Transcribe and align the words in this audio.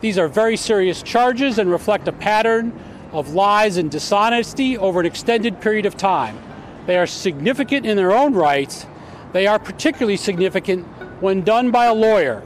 These 0.00 0.18
are 0.18 0.28
very 0.28 0.56
serious 0.56 1.02
charges 1.02 1.58
and 1.58 1.70
reflect 1.70 2.08
a 2.08 2.12
pattern 2.12 2.78
of 3.12 3.34
lies 3.34 3.76
and 3.76 3.90
dishonesty 3.90 4.78
over 4.78 5.00
an 5.00 5.06
extended 5.06 5.60
period 5.60 5.84
of 5.84 5.96
time. 5.96 6.38
They 6.86 6.96
are 6.96 7.06
significant 7.06 7.84
in 7.84 7.96
their 7.96 8.12
own 8.12 8.34
rights. 8.34 8.86
They 9.32 9.46
are 9.46 9.58
particularly 9.58 10.16
significant 10.16 10.86
when 11.20 11.42
done 11.42 11.70
by 11.70 11.86
a 11.86 11.94
lawyer. 11.94 12.42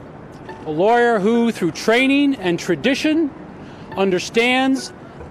A 0.65 0.71
lawyer 0.71 1.19
who, 1.19 1.51
through 1.51 1.71
training 1.71 2.35
and 2.35 2.59
tradition, 2.59 3.31
understands 3.95 4.89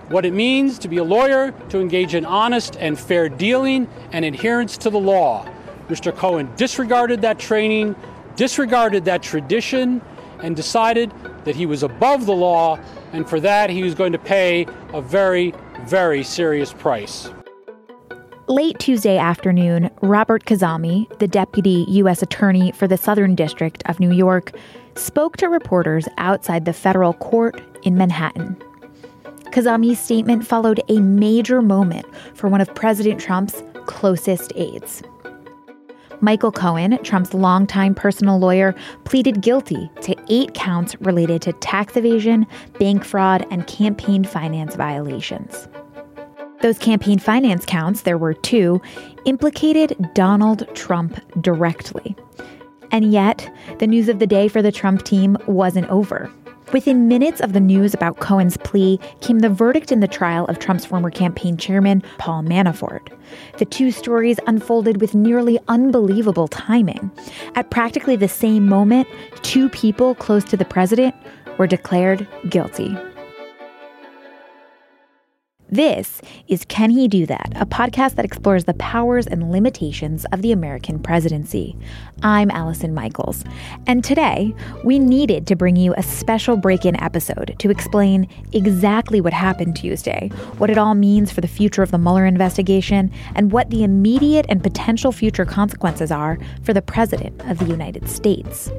what 0.09 0.25
it 0.25 0.32
means 0.32 0.79
to 0.79 0.88
be 0.88 0.98
a 0.98 1.04
lawyer, 1.04 1.52
to 1.70 1.80
engage 1.80 2.14
in 2.14 2.25
honest 2.25 2.77
and 2.77 2.98
fair 2.98 3.29
dealing 3.29 3.88
and 4.12 4.25
adherence 4.25 4.77
to 4.79 4.91
the 4.91 4.98
law. 4.98 5.46
Mr. 5.88 6.14
Cohen 6.14 6.50
disregarded 6.56 7.22
that 7.22 7.38
training, 7.38 7.95
disregarded 8.36 9.04
that 9.04 9.22
tradition, 9.22 10.00
and 10.43 10.56
decided 10.56 11.12
that 11.45 11.56
he 11.56 11.66
was 11.66 11.82
above 11.82 12.26
the 12.26 12.34
law, 12.34 12.79
and 13.12 13.29
for 13.29 13.40
that 13.40 13.70
he 13.70 13.82
was 13.82 13.94
going 13.94 14.12
to 14.12 14.18
pay 14.18 14.66
a 14.93 15.00
very, 15.00 15.54
very 15.82 16.22
serious 16.22 16.72
price. 16.72 17.30
Late 18.46 18.79
Tuesday 18.79 19.16
afternoon, 19.16 19.90
Robert 20.02 20.44
Khuzami, 20.44 21.08
the 21.18 21.26
deputy 21.26 21.86
U.S. 21.88 22.22
attorney 22.22 22.72
for 22.72 22.86
the 22.86 22.99
Southern 22.99 23.35
District 23.35 23.82
of 23.86 24.00
New 24.00 24.12
York, 24.12 24.52
spoke 24.96 25.38
to 25.38 25.49
reporters 25.49 26.07
outside 26.18 26.66
the 26.66 26.75
federal 26.75 27.14
court 27.14 27.63
in 27.85 27.96
Manhattan. 27.96 28.54
Khuzami's 29.46 29.99
statement 29.99 30.46
followed 30.46 30.82
a 30.88 31.00
major 31.00 31.63
moment 31.63 32.05
for 32.34 32.48
one 32.48 32.61
of 32.61 32.74
President 32.74 33.19
Trump's 33.19 33.62
closest 33.86 34.52
aides. 34.56 35.02
Michael 36.20 36.53
Cohen, 36.53 36.98
Trump's 37.03 37.34
longtime 37.34 37.95
personal 37.95 38.39
lawyer, 38.39 38.75
pleaded 39.05 39.41
guilty 39.41 39.91
to 40.03 40.17
eight 40.28 40.55
counts 40.55 40.95
related 41.00 41.42
to 41.42 41.53
tax 41.55 41.97
evasion, 41.97 42.47
bank 42.78 43.05
fraud, 43.05 43.47
and 43.50 43.67
campaign 43.67 44.25
finance 44.25 44.77
violations. 44.77 45.69
Those 46.61 46.78
campaign 46.78 47.19
finance 47.19 47.66
counts, 47.66 48.03
there 48.03 48.16
were 48.16 48.33
two, 48.33 48.80
implicated 49.27 49.97
Donald 50.14 50.66
Trump 50.75 51.20
directly. 51.42 52.16
And 52.91 53.12
yet, 53.12 53.53
the 53.81 53.86
news 53.86 54.08
of 54.08 54.19
the 54.19 54.27
day 54.27 54.48
for 54.48 54.62
the 54.62 54.72
Trump 54.72 55.03
team 55.03 55.36
wasn't 55.47 55.88
over. 55.91 56.33
Within 56.75 57.06
minutes 57.06 57.41
of 57.41 57.53
the 57.53 57.61
news 57.61 57.94
about 57.94 58.19
Cohen's 58.19 58.56
plea 58.56 58.98
came 59.20 59.39
the 59.39 59.48
verdict 59.48 59.92
in 59.92 60.00
the 60.00 60.08
trial 60.08 60.44
of 60.47 60.58
Trump's 60.58 60.84
former 60.84 61.08
campaign 61.08 61.56
chairman, 61.56 62.03
Paul 62.19 62.42
Manafort. 62.42 63.16
The 63.58 63.64
two 63.64 63.92
stories 63.92 64.41
unfolded 64.48 65.00
with 65.00 65.14
nearly 65.14 65.61
unbelievable 65.69 66.48
timing. 66.48 67.12
At 67.55 67.70
practically 67.70 68.16
the 68.16 68.27
same 68.27 68.66
moment, 68.66 69.06
two 69.42 69.69
people 69.69 70.16
close 70.16 70.42
to 70.47 70.56
the 70.56 70.64
president 70.64 71.14
were 71.58 71.69
declared 71.69 72.27
guilty. 72.48 72.98
This 75.75 76.22
is 76.47 76.64
Can 76.67 76.91
He 76.91 77.08
Do 77.08 77.27
That, 77.27 77.53
a 77.56 77.67
podcast 77.67 78.14
that 78.14 78.25
explores 78.25 78.62
the 78.62 78.75
powers 78.75 79.27
and 79.27 79.50
limitations 79.50 80.25
of 80.27 80.41
the 80.41 80.53
American 80.53 81.00
presidency. 81.00 81.77
I'm 82.22 82.48
Allison 82.53 82.94
Michaels, 82.94 83.42
and 83.89 84.05
today 84.05 84.55
we 84.84 85.00
needed 85.00 85.48
to 85.48 85.56
bring 85.56 85.75
you 85.75 85.92
a 85.97 86.03
special 86.05 86.56
break 86.56 86.84
in 86.84 86.94
episode 87.03 87.56
to 87.58 87.70
explain 87.70 88.28
exactly 88.53 89.20
what 89.20 89.33
happened 89.33 89.75
Tuesday, 89.75 90.28
what 90.58 90.70
it 90.70 90.78
all 90.78 90.94
means 90.94 91.33
for 91.33 91.41
the 91.41 91.48
future 91.48 91.83
of 91.83 91.91
the 91.91 91.98
Mueller 91.98 92.25
investigation, 92.25 93.11
and 93.34 93.50
what 93.50 93.70
the 93.70 93.83
immediate 93.83 94.47
and 94.48 94.62
potential 94.62 95.11
future 95.11 95.44
consequences 95.44 96.12
are 96.12 96.38
for 96.62 96.72
the 96.72 96.83
President 96.83 97.42
of 97.50 97.59
the 97.59 97.66
United 97.66 98.09
States. 98.09 98.70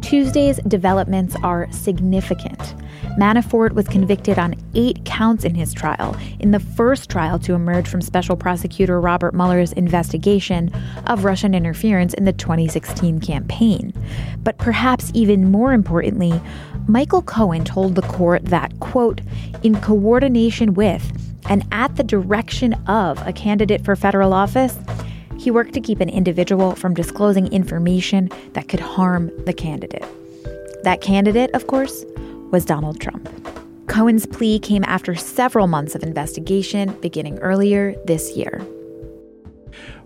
Tuesday's 0.00 0.56
developments 0.66 1.36
are 1.42 1.70
significant. 1.70 2.74
Manafort 3.18 3.72
was 3.72 3.88
convicted 3.88 4.38
on 4.38 4.54
eight 4.74 5.04
counts 5.04 5.44
in 5.44 5.54
his 5.54 5.74
trial, 5.74 6.16
in 6.38 6.52
the 6.52 6.60
first 6.60 7.10
trial 7.10 7.38
to 7.40 7.54
emerge 7.54 7.88
from 7.88 8.00
Special 8.00 8.36
Prosecutor 8.36 9.00
Robert 9.00 9.34
Mueller's 9.34 9.72
investigation 9.72 10.72
of 11.06 11.24
Russian 11.24 11.54
interference 11.54 12.14
in 12.14 12.24
the 12.24 12.32
2016 12.32 13.20
campaign. 13.20 13.92
But 14.42 14.58
perhaps 14.58 15.10
even 15.14 15.50
more 15.50 15.72
importantly, 15.72 16.40
Michael 16.86 17.22
Cohen 17.22 17.64
told 17.64 17.94
the 17.94 18.02
court 18.02 18.44
that, 18.46 18.78
quote, 18.80 19.20
in 19.62 19.80
coordination 19.80 20.74
with 20.74 21.12
and 21.48 21.66
at 21.72 21.96
the 21.96 22.04
direction 22.04 22.74
of 22.86 23.24
a 23.26 23.32
candidate 23.32 23.84
for 23.84 23.96
federal 23.96 24.32
office, 24.32 24.78
he 25.38 25.50
worked 25.50 25.72
to 25.74 25.80
keep 25.80 26.00
an 26.00 26.08
individual 26.08 26.74
from 26.74 26.94
disclosing 26.94 27.46
information 27.52 28.30
that 28.52 28.68
could 28.68 28.80
harm 28.80 29.30
the 29.46 29.52
candidate. 29.52 30.04
That 30.84 31.00
candidate, 31.00 31.50
of 31.52 31.66
course, 31.66 32.04
was 32.50 32.64
Donald 32.64 33.00
Trump. 33.00 33.28
Cohen's 33.86 34.26
plea 34.26 34.58
came 34.58 34.84
after 34.84 35.14
several 35.14 35.66
months 35.66 35.94
of 35.94 36.02
investigation 36.02 36.96
beginning 37.00 37.38
earlier 37.38 37.94
this 38.04 38.36
year. 38.36 38.64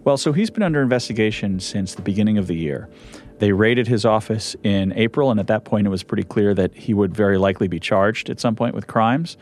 Well, 0.04 0.16
so 0.16 0.32
he's 0.32 0.50
been 0.50 0.62
under 0.62 0.82
investigation 0.82 1.60
since 1.60 1.94
the 1.94 2.02
beginning 2.02 2.38
of 2.38 2.46
the 2.46 2.56
year. 2.56 2.88
They 3.38 3.52
raided 3.52 3.88
his 3.88 4.04
office 4.04 4.54
in 4.62 4.92
April, 4.92 5.30
and 5.30 5.40
at 5.40 5.46
that 5.48 5.64
point, 5.64 5.86
it 5.86 5.90
was 5.90 6.02
pretty 6.02 6.22
clear 6.22 6.54
that 6.54 6.74
he 6.74 6.94
would 6.94 7.14
very 7.14 7.38
likely 7.38 7.68
be 7.68 7.80
charged 7.80 8.30
at 8.30 8.38
some 8.38 8.54
point 8.54 8.74
with 8.74 8.86
crimes. 8.86 9.36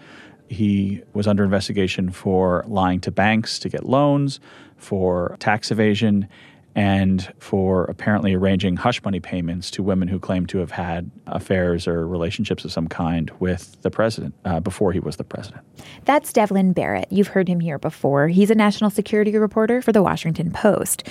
He 0.49 1.03
was 1.13 1.27
under 1.27 1.45
investigation 1.45 2.11
for 2.11 2.65
lying 2.67 3.01
to 3.01 3.11
banks 3.11 3.59
to 3.61 3.69
get 3.69 3.85
loans, 3.85 4.41
for 4.77 5.37
tax 5.39 5.71
evasion, 5.71 6.29
and 6.75 7.33
for 7.39 7.85
apparently 7.85 8.35
arranging 8.35 8.77
hush 8.77 9.03
money 9.05 9.21
payments 9.21 9.71
to 9.73 9.83
women 9.83 10.09
who 10.09 10.19
claim 10.19 10.47
to 10.47 10.59
have 10.59 10.71
had 10.71 11.11
affairs 11.27 11.87
or 11.87 12.07
relationships 12.07 12.65
of 12.65 12.73
some 12.73 12.89
kind 12.89 13.31
with 13.41 13.81
the 13.83 13.91
president 13.91 14.35
uh, 14.45 14.61
before 14.61 14.93
he 14.93 15.01
was 15.01 15.17
the 15.17 15.25
president. 15.25 15.63
That's 16.05 16.33
Devlin 16.33 16.73
Barrett. 16.73 17.09
You've 17.11 17.29
heard 17.29 17.49
him 17.49 17.61
here 17.61 17.79
before. 17.79 18.29
He's 18.29 18.51
a 18.51 18.55
national 18.55 18.91
security 18.91 19.37
reporter 19.37 19.83
for 19.83 19.93
the 19.93 20.03
Washington 20.03 20.51
Post. 20.51 21.09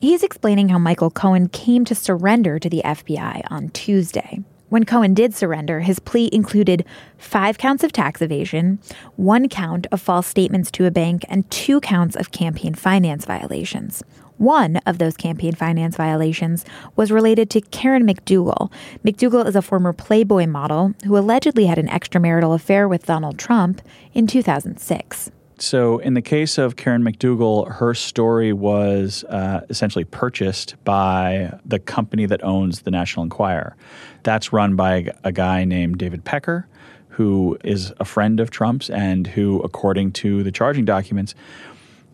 He's 0.00 0.22
explaining 0.22 0.68
how 0.68 0.78
Michael 0.78 1.10
Cohen 1.10 1.48
came 1.48 1.84
to 1.86 1.94
surrender 1.94 2.58
to 2.58 2.68
the 2.68 2.82
FBI 2.84 3.42
on 3.50 3.70
Tuesday. 3.70 4.40
When 4.68 4.84
Cohen 4.84 5.14
did 5.14 5.32
surrender, 5.32 5.80
his 5.80 6.00
plea 6.00 6.28
included 6.32 6.84
five 7.18 7.56
counts 7.56 7.84
of 7.84 7.92
tax 7.92 8.20
evasion, 8.20 8.80
one 9.14 9.48
count 9.48 9.86
of 9.92 10.00
false 10.00 10.26
statements 10.26 10.72
to 10.72 10.86
a 10.86 10.90
bank, 10.90 11.24
and 11.28 11.48
two 11.52 11.80
counts 11.80 12.16
of 12.16 12.32
campaign 12.32 12.74
finance 12.74 13.24
violations. 13.24 14.02
One 14.38 14.76
of 14.84 14.98
those 14.98 15.16
campaign 15.16 15.54
finance 15.54 15.96
violations 15.96 16.64
was 16.94 17.10
related 17.10 17.48
to 17.50 17.60
Karen 17.60 18.06
McDougal. 18.06 18.70
McDougal 19.04 19.46
is 19.46 19.56
a 19.56 19.62
former 19.62 19.92
Playboy 19.92 20.46
model 20.46 20.94
who 21.04 21.16
allegedly 21.16 21.66
had 21.66 21.78
an 21.78 21.88
extramarital 21.88 22.54
affair 22.54 22.86
with 22.86 23.06
Donald 23.06 23.38
Trump 23.38 23.80
in 24.12 24.26
2006. 24.26 25.30
So, 25.58 25.98
in 26.00 26.12
the 26.12 26.20
case 26.20 26.58
of 26.58 26.76
Karen 26.76 27.02
McDougal, 27.02 27.72
her 27.76 27.94
story 27.94 28.52
was 28.52 29.24
uh, 29.24 29.62
essentially 29.70 30.04
purchased 30.04 30.76
by 30.84 31.58
the 31.64 31.78
company 31.78 32.26
that 32.26 32.44
owns 32.44 32.82
the 32.82 32.90
National 32.90 33.22
Enquirer. 33.22 33.74
That's 34.22 34.52
run 34.52 34.76
by 34.76 35.12
a 35.24 35.32
guy 35.32 35.64
named 35.64 35.96
David 35.96 36.24
Pecker, 36.24 36.68
who 37.08 37.56
is 37.64 37.90
a 37.98 38.04
friend 38.04 38.38
of 38.38 38.50
Trump's 38.50 38.90
and 38.90 39.26
who, 39.26 39.62
according 39.62 40.12
to 40.12 40.42
the 40.42 40.52
charging 40.52 40.84
documents, 40.84 41.34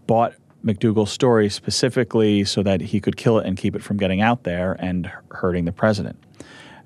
bought 0.07 0.35
McDougal's 0.65 1.11
story 1.11 1.49
specifically 1.49 2.45
so 2.45 2.63
that 2.63 2.81
he 2.81 3.01
could 3.01 3.17
kill 3.17 3.39
it 3.39 3.47
and 3.47 3.57
keep 3.57 3.75
it 3.75 3.83
from 3.83 3.97
getting 3.97 4.21
out 4.21 4.45
there 4.45 4.77
and 4.79 5.11
hurting 5.31 5.65
the 5.65 5.73
president. 5.73 6.17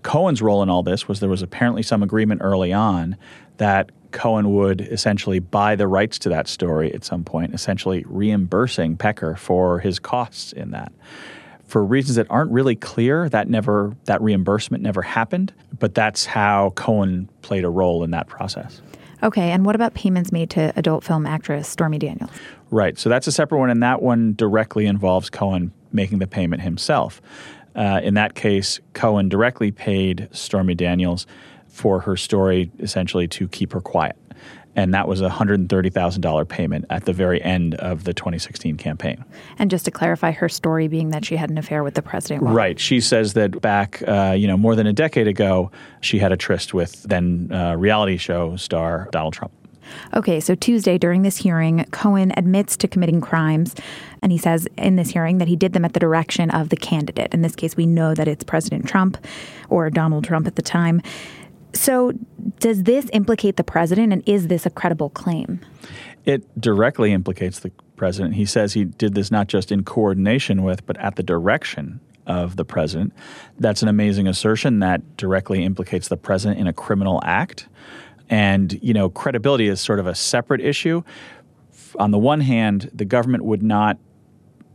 Cohen's 0.03 0.41
role 0.41 0.63
in 0.63 0.71
all 0.71 0.83
this 0.83 1.09
was 1.09 1.21
there 1.21 1.29
was 1.29 1.43
apparently 1.43 1.83
some 1.83 2.03
agreement 2.03 2.41
early 2.45 2.73
on 2.73 3.17
that 3.57 3.91
Cohen 4.13 4.55
would 4.55 4.81
essentially 4.81 5.41
buy 5.41 5.77
the 5.77 5.89
rights 5.89 6.19
to 6.21 6.29
that 6.29 6.49
story 6.49 6.95
at 6.95 7.05
some 7.05 7.25
point, 7.25 7.53
essentially 7.53 8.05
reimbursing 8.07 8.97
Pecker 8.97 9.37
for 9.37 9.81
his 9.81 9.99
costs 9.99 10.53
in 10.53 10.71
that. 10.71 10.93
For 11.65 11.85
reasons 11.85 12.17
that 12.17 12.29
aren't 12.31 12.53
really 12.53 12.77
clear, 12.77 13.29
that 13.29 13.49
never 13.49 13.97
that 14.05 14.23
reimbursement 14.23 14.83
never 14.83 15.03
happened, 15.03 15.53
but 15.79 15.95
that's 15.95 16.25
how 16.25 16.71
Cohen 16.77 17.29
played 17.43 17.65
a 17.65 17.69
role 17.69 18.05
in 18.05 18.13
that 18.13 18.29
process. 18.29 18.81
Okay, 19.23 19.51
and 19.51 19.65
what 19.65 19.75
about 19.75 19.95
payments 19.95 20.33
made 20.33 20.51
to 20.51 20.73
adult 20.77 21.05
film 21.05 21.27
actress 21.27 21.69
Stormy 21.69 21.99
Daniels? 21.99 22.31
Right. 22.71 22.99
So 22.99 23.09
that's 23.09 23.27
a 23.27 23.33
separate 23.33 23.59
one, 23.59 23.71
and 23.71 23.83
that 23.83 24.03
one 24.03 24.35
directly 24.35 24.87
involves 24.87 25.31
Cohen 25.31 25.73
making 25.93 26.19
the 26.19 26.27
payment 26.27 26.63
himself. 26.63 27.23
Uh, 27.75 28.01
in 28.03 28.15
that 28.15 28.35
case, 28.35 28.81
Cohen 28.95 29.29
directly 29.29 29.71
paid 29.71 30.29
Stormy 30.33 30.75
Daniels 30.75 31.27
for 31.69 32.01
her 32.01 32.17
story 32.17 32.71
essentially 32.79 33.29
to 33.29 33.49
keep 33.49 33.73
her 33.73 33.81
quiet. 33.81 34.17
And 34.77 34.95
that 34.95 35.09
was 35.09 35.21
a 35.21 35.29
$130,000 35.29 36.49
payment 36.49 36.85
at 36.91 37.07
the 37.07 37.13
very 37.13 37.43
end 37.43 37.75
of 37.77 38.05
the 38.05 38.15
2016 38.15 38.77
campaign. 38.77 39.25
And 39.59 39.71
just 39.71 39.87
to 39.87 39.91
clarify, 39.91 40.31
her 40.33 40.49
story 40.49 40.87
being 40.87 41.11
that 41.11 41.25
she 41.25 41.37
had 41.37 41.51
an 41.51 41.59
affair 41.59 41.83
with 41.83 41.95
the 41.95 42.03
president. 42.03 42.43
Right. 42.43 42.79
She 42.79 43.01
says 43.01 43.33
that 43.33 43.61
back, 43.61 44.03
uh, 44.07 44.35
you 44.37 44.47
know, 44.47 44.57
more 44.57 44.77
than 44.77 44.87
a 44.87 44.93
decade 44.93 45.27
ago, 45.27 45.71
she 46.01 46.19
had 46.19 46.31
a 46.31 46.37
tryst 46.37 46.75
with 46.75 47.03
then 47.05 47.51
uh, 47.51 47.75
reality 47.77 48.19
show 48.19 48.57
star 48.57 49.09
Donald 49.11 49.33
Trump. 49.33 49.53
Okay, 50.15 50.41
so 50.41 50.55
Tuesday 50.55 50.99
during 50.99 51.23
this 51.23 51.37
hearing, 51.37 51.85
Cohen 51.91 52.33
admits 52.37 52.77
to 52.79 52.89
committing 52.89 53.21
crimes. 53.21 53.75
And 54.23 54.33
he 54.33 54.39
says 54.39 54.67
in 54.77 54.97
this 54.97 55.11
hearing 55.11 55.39
that 55.39 55.49
he 55.49 55.57
did 55.57 55.73
them 55.73 55.85
at 55.85 55.93
the 55.93 56.01
direction 56.01 56.51
of 56.51 56.69
the 56.71 56.77
candidate. 56.77 57.33
In 57.33 57.43
this 57.43 57.55
case, 57.55 57.77
we 57.77 57.87
know 57.87 58.15
that 58.15 58.29
it's 58.29 58.45
President 58.45 58.89
Trump 58.89 59.17
or 59.69 59.89
Donald 59.91 60.25
Trump 60.25 60.47
at 60.47 60.57
the 60.57 60.63
time. 60.63 61.03
So, 61.77 62.13
does 62.59 62.85
this 62.85 63.09
implicate 63.13 63.57
the 63.57 63.65
president, 63.65 64.13
and 64.13 64.23
is 64.27 64.49
this 64.49 64.65
a 64.65 64.71
credible 64.71 65.11
claim? 65.11 65.61
It 66.25 66.43
directly 66.61 67.13
implicates 67.13 67.61
the 67.61 67.71
president. 67.97 68.35
He 68.35 68.47
says 68.47 68.73
he 68.73 68.85
did 68.85 69.15
this 69.15 69.31
not 69.31 69.47
just 69.49 69.71
in 69.71 69.85
coordination 69.85 70.63
with, 70.63 70.87
but 70.87 70.97
at 70.99 71.17
the 71.17 71.23
direction 71.23 72.01
of 72.27 72.57
the 72.57 72.65
president. 72.65 73.13
That's 73.59 73.83
an 73.83 73.89
amazing 73.89 74.27
assertion 74.27 74.81
that 74.81 75.17
directly 75.17 75.65
implicates 75.65 76.09
the 76.09 76.17
president 76.17 76.59
in 76.59 76.67
a 76.67 76.73
criminal 76.73 77.21
act. 77.25 77.69
And, 78.29 78.79
you 78.83 78.93
know, 78.93 79.09
credibility 79.09 79.69
is 79.69 79.81
sort 79.81 80.01
of 80.01 80.07
a 80.07 80.15
separate 80.15 80.61
issue. 80.61 81.03
On 81.99 82.11
the 82.11 82.19
one 82.19 82.41
hand, 82.41 82.91
the 82.93 83.05
government 83.05 83.45
would 83.45 83.63
not 83.63 83.99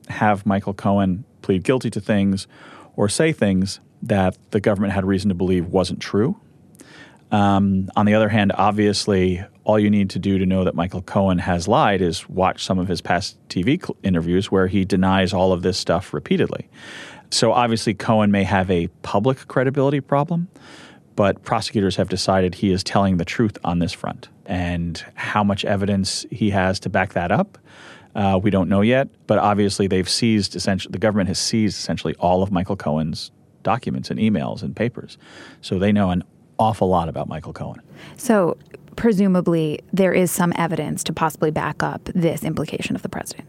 have 0.07 0.45
Michael 0.45 0.73
Cohen 0.73 1.25
plead 1.41 1.63
guilty 1.63 1.89
to 1.89 1.99
things 1.99 2.47
or 2.95 3.09
say 3.09 3.31
things 3.31 3.79
that 4.01 4.37
the 4.51 4.59
government 4.59 4.93
had 4.93 5.05
reason 5.05 5.29
to 5.29 5.35
believe 5.35 5.67
wasn't 5.67 5.99
true. 5.99 6.39
Um, 7.31 7.89
on 7.95 8.05
the 8.05 8.13
other 8.13 8.29
hand, 8.29 8.51
obviously, 8.55 9.43
all 9.63 9.79
you 9.79 9.89
need 9.89 10.09
to 10.11 10.19
do 10.19 10.37
to 10.37 10.45
know 10.45 10.65
that 10.65 10.75
Michael 10.75 11.01
Cohen 11.01 11.37
has 11.39 11.67
lied 11.67 12.01
is 12.01 12.27
watch 12.29 12.63
some 12.63 12.77
of 12.77 12.87
his 12.87 13.01
past 13.01 13.37
TV 13.47 13.81
cl- 13.81 13.95
interviews 14.03 14.51
where 14.51 14.67
he 14.67 14.83
denies 14.83 15.33
all 15.33 15.53
of 15.53 15.61
this 15.61 15.77
stuff 15.77 16.13
repeatedly. 16.13 16.67
So 17.29 17.53
obviously, 17.53 17.93
Cohen 17.93 18.31
may 18.31 18.43
have 18.43 18.69
a 18.69 18.87
public 19.01 19.47
credibility 19.47 20.01
problem, 20.01 20.49
but 21.15 21.43
prosecutors 21.43 21.95
have 21.95 22.09
decided 22.09 22.55
he 22.55 22.71
is 22.71 22.83
telling 22.83 23.17
the 23.17 23.25
truth 23.25 23.57
on 23.63 23.79
this 23.79 23.93
front. 23.93 24.27
And 24.45 25.03
how 25.15 25.43
much 25.43 25.63
evidence 25.63 26.25
he 26.29 26.49
has 26.49 26.79
to 26.81 26.89
back 26.89 27.13
that 27.13 27.31
up, 27.31 27.57
uh, 28.15 28.37
we 28.41 28.49
don't 28.49 28.67
know 28.67 28.81
yet. 28.81 29.07
But 29.27 29.39
obviously, 29.39 29.87
they've 29.87 30.09
seized 30.09 30.57
essentially 30.57 30.91
the 30.91 30.99
government 30.99 31.29
has 31.29 31.39
seized 31.39 31.77
essentially 31.77 32.15
all 32.19 32.43
of 32.43 32.51
Michael 32.51 32.75
Cohen's 32.75 33.31
documents 33.63 34.09
and 34.09 34.19
emails 34.19 34.63
and 34.63 34.75
papers, 34.75 35.17
so 35.61 35.79
they 35.79 35.93
know 35.93 36.09
an 36.09 36.23
awful 36.61 36.87
lot 36.87 37.09
about 37.09 37.27
Michael 37.27 37.53
Cohen. 37.53 37.81
So 38.17 38.55
presumably, 38.95 39.79
there 39.91 40.13
is 40.13 40.29
some 40.29 40.53
evidence 40.55 41.03
to 41.05 41.13
possibly 41.13 41.49
back 41.49 41.81
up 41.81 42.03
this 42.13 42.43
implication 42.43 42.95
of 42.95 43.01
the 43.01 43.09
president. 43.09 43.47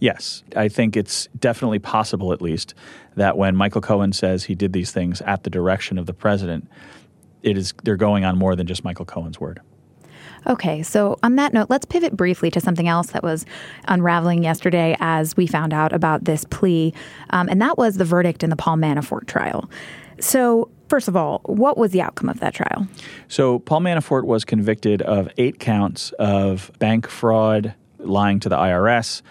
Yes, 0.00 0.42
I 0.56 0.68
think 0.68 0.96
it's 0.96 1.28
definitely 1.38 1.78
possible, 1.78 2.32
at 2.32 2.42
least, 2.42 2.74
that 3.16 3.36
when 3.36 3.54
Michael 3.54 3.80
Cohen 3.80 4.12
says 4.12 4.44
he 4.44 4.54
did 4.54 4.72
these 4.72 4.90
things 4.90 5.20
at 5.22 5.44
the 5.44 5.50
direction 5.50 5.96
of 5.96 6.06
the 6.06 6.12
president, 6.12 6.68
it 7.42 7.56
is 7.56 7.72
they're 7.84 7.96
going 7.96 8.24
on 8.24 8.36
more 8.36 8.56
than 8.56 8.66
just 8.66 8.84
Michael 8.84 9.04
Cohen's 9.04 9.38
word. 9.38 9.60
Okay, 10.46 10.82
so 10.82 11.18
on 11.22 11.36
that 11.36 11.54
note, 11.54 11.70
let's 11.70 11.86
pivot 11.86 12.16
briefly 12.16 12.50
to 12.50 12.60
something 12.60 12.86
else 12.86 13.08
that 13.12 13.22
was 13.22 13.46
unraveling 13.88 14.42
yesterday 14.42 14.94
as 15.00 15.36
we 15.36 15.46
found 15.46 15.72
out 15.72 15.92
about 15.92 16.24
this 16.24 16.44
plea, 16.44 16.92
um, 17.30 17.48
and 17.48 17.62
that 17.62 17.78
was 17.78 17.96
the 17.96 18.04
verdict 18.04 18.42
in 18.42 18.50
the 18.50 18.56
Paul 18.56 18.76
Manafort 18.76 19.26
trial. 19.26 19.70
So, 20.20 20.70
first 20.88 21.08
of 21.08 21.16
all, 21.16 21.40
what 21.44 21.76
was 21.76 21.90
the 21.92 22.02
outcome 22.02 22.28
of 22.28 22.40
that 22.40 22.54
trial? 22.54 22.86
So, 23.28 23.58
Paul 23.58 23.80
Manafort 23.80 24.24
was 24.24 24.44
convicted 24.44 25.02
of 25.02 25.28
eight 25.38 25.58
counts 25.58 26.12
of 26.12 26.70
bank 26.78 27.08
fraud, 27.08 27.74
lying 27.98 28.40
to 28.40 28.48
the 28.48 28.56
IRS, 28.56 29.22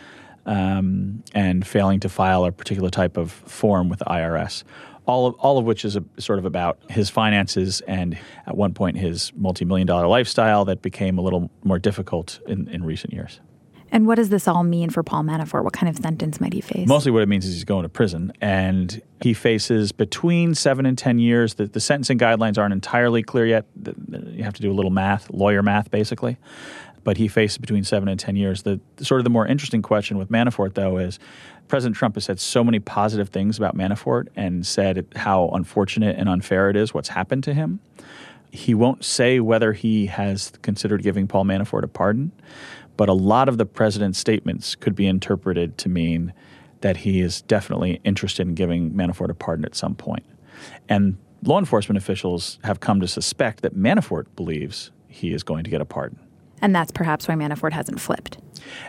um, 0.46 1.24
and 1.34 1.66
failing 1.66 2.00
to 2.02 2.10
file 2.10 2.46
a 2.46 2.52
particular 2.52 2.90
type 2.90 3.18
of 3.18 3.32
form 3.32 3.90
with 3.90 4.00
the 4.00 4.06
IRS. 4.06 4.64
All 5.06 5.28
of, 5.28 5.36
all 5.36 5.58
of 5.58 5.66
which 5.66 5.84
is 5.84 5.98
a, 5.98 6.04
sort 6.18 6.40
of 6.40 6.46
about 6.46 6.80
his 6.90 7.10
finances 7.10 7.82
and 7.82 8.18
at 8.48 8.56
one 8.56 8.74
point 8.74 8.98
his 8.98 9.34
multi-million 9.36 9.86
dollar 9.86 10.08
lifestyle 10.08 10.64
that 10.66 10.82
became 10.82 11.18
a 11.18 11.22
little 11.22 11.52
more 11.64 11.78
difficult 11.78 12.40
in, 12.48 12.70
in 12.70 12.86
recent 12.86 13.14
years. 13.14 13.42
And 13.94 14.08
what 14.08 14.16
does 14.16 14.30
this 14.30 14.48
all 14.48 14.64
mean 14.64 14.90
for 14.90 15.04
Paul 15.04 15.24
Manafort? 15.24 15.64
What 15.64 15.74
kind 15.74 15.88
of 15.88 15.96
sentence 16.02 16.42
might 16.42 16.52
he 16.52 16.62
face? 16.62 16.88
Mostly 16.88 17.12
what 17.12 17.22
it 17.22 17.30
means 17.30 17.46
is 17.46 17.54
he's 17.54 17.64
going 17.64 17.84
to 17.84 17.90
prison 17.90 18.34
and 18.42 19.02
he 19.22 19.36
faces 19.36 19.92
between 19.92 20.56
seven 20.56 20.88
and 20.88 20.98
10 20.98 21.20
years. 21.20 21.54
The, 21.54 21.68
the 21.68 21.80
sentencing 21.80 22.18
guidelines 22.18 22.58
aren't 22.58 22.74
entirely 22.74 23.22
clear 23.22 23.46
yet. 23.46 23.66
You 24.10 24.44
have 24.44 24.56
to 24.56 24.62
do 24.64 24.72
a 24.72 24.74
little 24.74 24.92
math, 24.92 25.30
lawyer 25.30 25.62
math, 25.62 25.92
basically 25.92 26.38
but 27.04 27.18
he 27.18 27.28
faces 27.28 27.58
between 27.58 27.84
seven 27.84 28.08
and 28.08 28.20
10 28.20 28.36
years. 28.36 28.64
The 28.64 28.80
sort 29.02 29.20
of 29.20 29.24
the 29.26 29.30
more 29.30 29.46
interesting 29.46 29.82
question 29.82 30.18
with 30.18 30.30
Manafort, 30.30 30.74
though, 30.74 30.98
is 30.98 31.20
President 31.68 31.96
Trump 31.96 32.16
has 32.16 32.26
said 32.26 32.40
so 32.40 32.64
many 32.64 32.80
positive 32.80 33.30
things 33.30 33.58
about 33.58 33.76
Manafort 33.76 34.28
and 34.36 34.66
said 34.66 35.06
how 35.16 35.50
unfortunate 35.50 36.18
and 36.18 36.30
unfair 36.30 36.70
it 36.70 36.76
is 36.76 36.94
what's 36.94 37.10
happened 37.10 37.44
to 37.44 37.54
him. 37.54 37.80
He 38.52 38.74
won't 38.74 39.04
say 39.04 39.40
whether 39.40 39.74
he 39.74 40.06
has 40.06 40.54
considered 40.62 41.02
giving 41.02 41.28
Paul 41.28 41.46
Manafort 41.46 41.84
a 41.84 41.88
pardon, 41.88 42.32
but 42.98 43.10
a 43.10 43.14
lot 43.14 43.50
of 43.50 43.58
the 43.58 43.66
president's 43.66 44.20
statements 44.20 44.76
could 44.76 44.96
be 44.96 45.08
interpreted 45.08 45.78
to 45.80 45.90
mean 45.90 46.34
that 46.82 46.98
he 46.98 47.22
is 47.22 47.42
definitely 47.44 48.02
interested 48.04 48.48
in 48.48 48.56
giving 48.56 48.92
Manafort 48.92 49.30
a 49.30 49.34
pardon 49.34 49.66
at 49.66 49.76
some 49.76 49.96
point. 49.96 50.26
And 50.90 51.18
law 51.44 51.60
enforcement 51.60 51.98
officials 51.98 52.60
have 52.64 52.80
come 52.80 53.00
to 53.00 53.08
suspect 53.08 53.62
that 53.62 53.76
Manafort 53.76 54.26
believes 54.36 54.92
he 55.08 55.34
is 55.34 55.44
going 55.44 55.64
to 55.64 55.70
get 55.70 55.82
a 55.82 55.86
pardon. 55.86 56.20
And 56.64 56.74
that's 56.74 56.94
perhaps 56.94 57.28
why 57.28 57.36
Manafort 57.36 57.74
hasn't 57.74 58.00
flipped. 58.00 58.38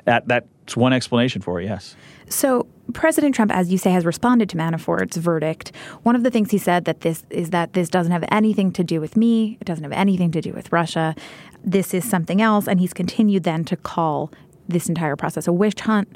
That 0.05 0.29
that's 0.29 0.77
one 0.77 0.93
explanation 0.93 1.43
for 1.43 1.61
it, 1.61 1.65
yes. 1.65 1.97
So 2.29 2.69
President 2.93 3.35
Trump, 3.35 3.51
as 3.51 3.73
you 3.73 3.79
say, 3.79 3.91
has 3.91 4.07
responded 4.07 4.49
to 4.51 4.57
Manafort's 4.57 5.17
verdict. 5.17 5.73
One 6.05 6.15
of 6.15 6.23
the 6.23 6.31
things 6.31 6.53
he 6.53 6.59
said 6.59 6.85
that 6.85 7.01
this 7.01 7.25
is 7.31 7.51
that 7.51 7.73
this 7.73 7.89
doesn't 7.89 8.13
have 8.13 8.25
anything 8.31 8.73
to 8.75 8.85
do 8.85 9.01
with 9.01 9.17
me. 9.17 9.59
It 9.61 9.65
doesn't 9.65 9.83
have 9.83 9.93
anything 9.93 10.31
to 10.31 10.41
do 10.41 10.53
with 10.53 10.71
Russia. 10.71 11.17
This 11.65 11.93
is 11.93 12.09
something 12.09 12.41
else. 12.41 12.69
And 12.69 12.79
he's 12.79 12.95
continued 12.95 13.43
then 13.43 13.65
to 13.65 13.77
call 13.77 14.31
this 14.69 14.89
entire 14.89 15.17
process 15.17 15.49
a 15.49 15.53
witch 15.53 15.81
hunt. 15.81 16.15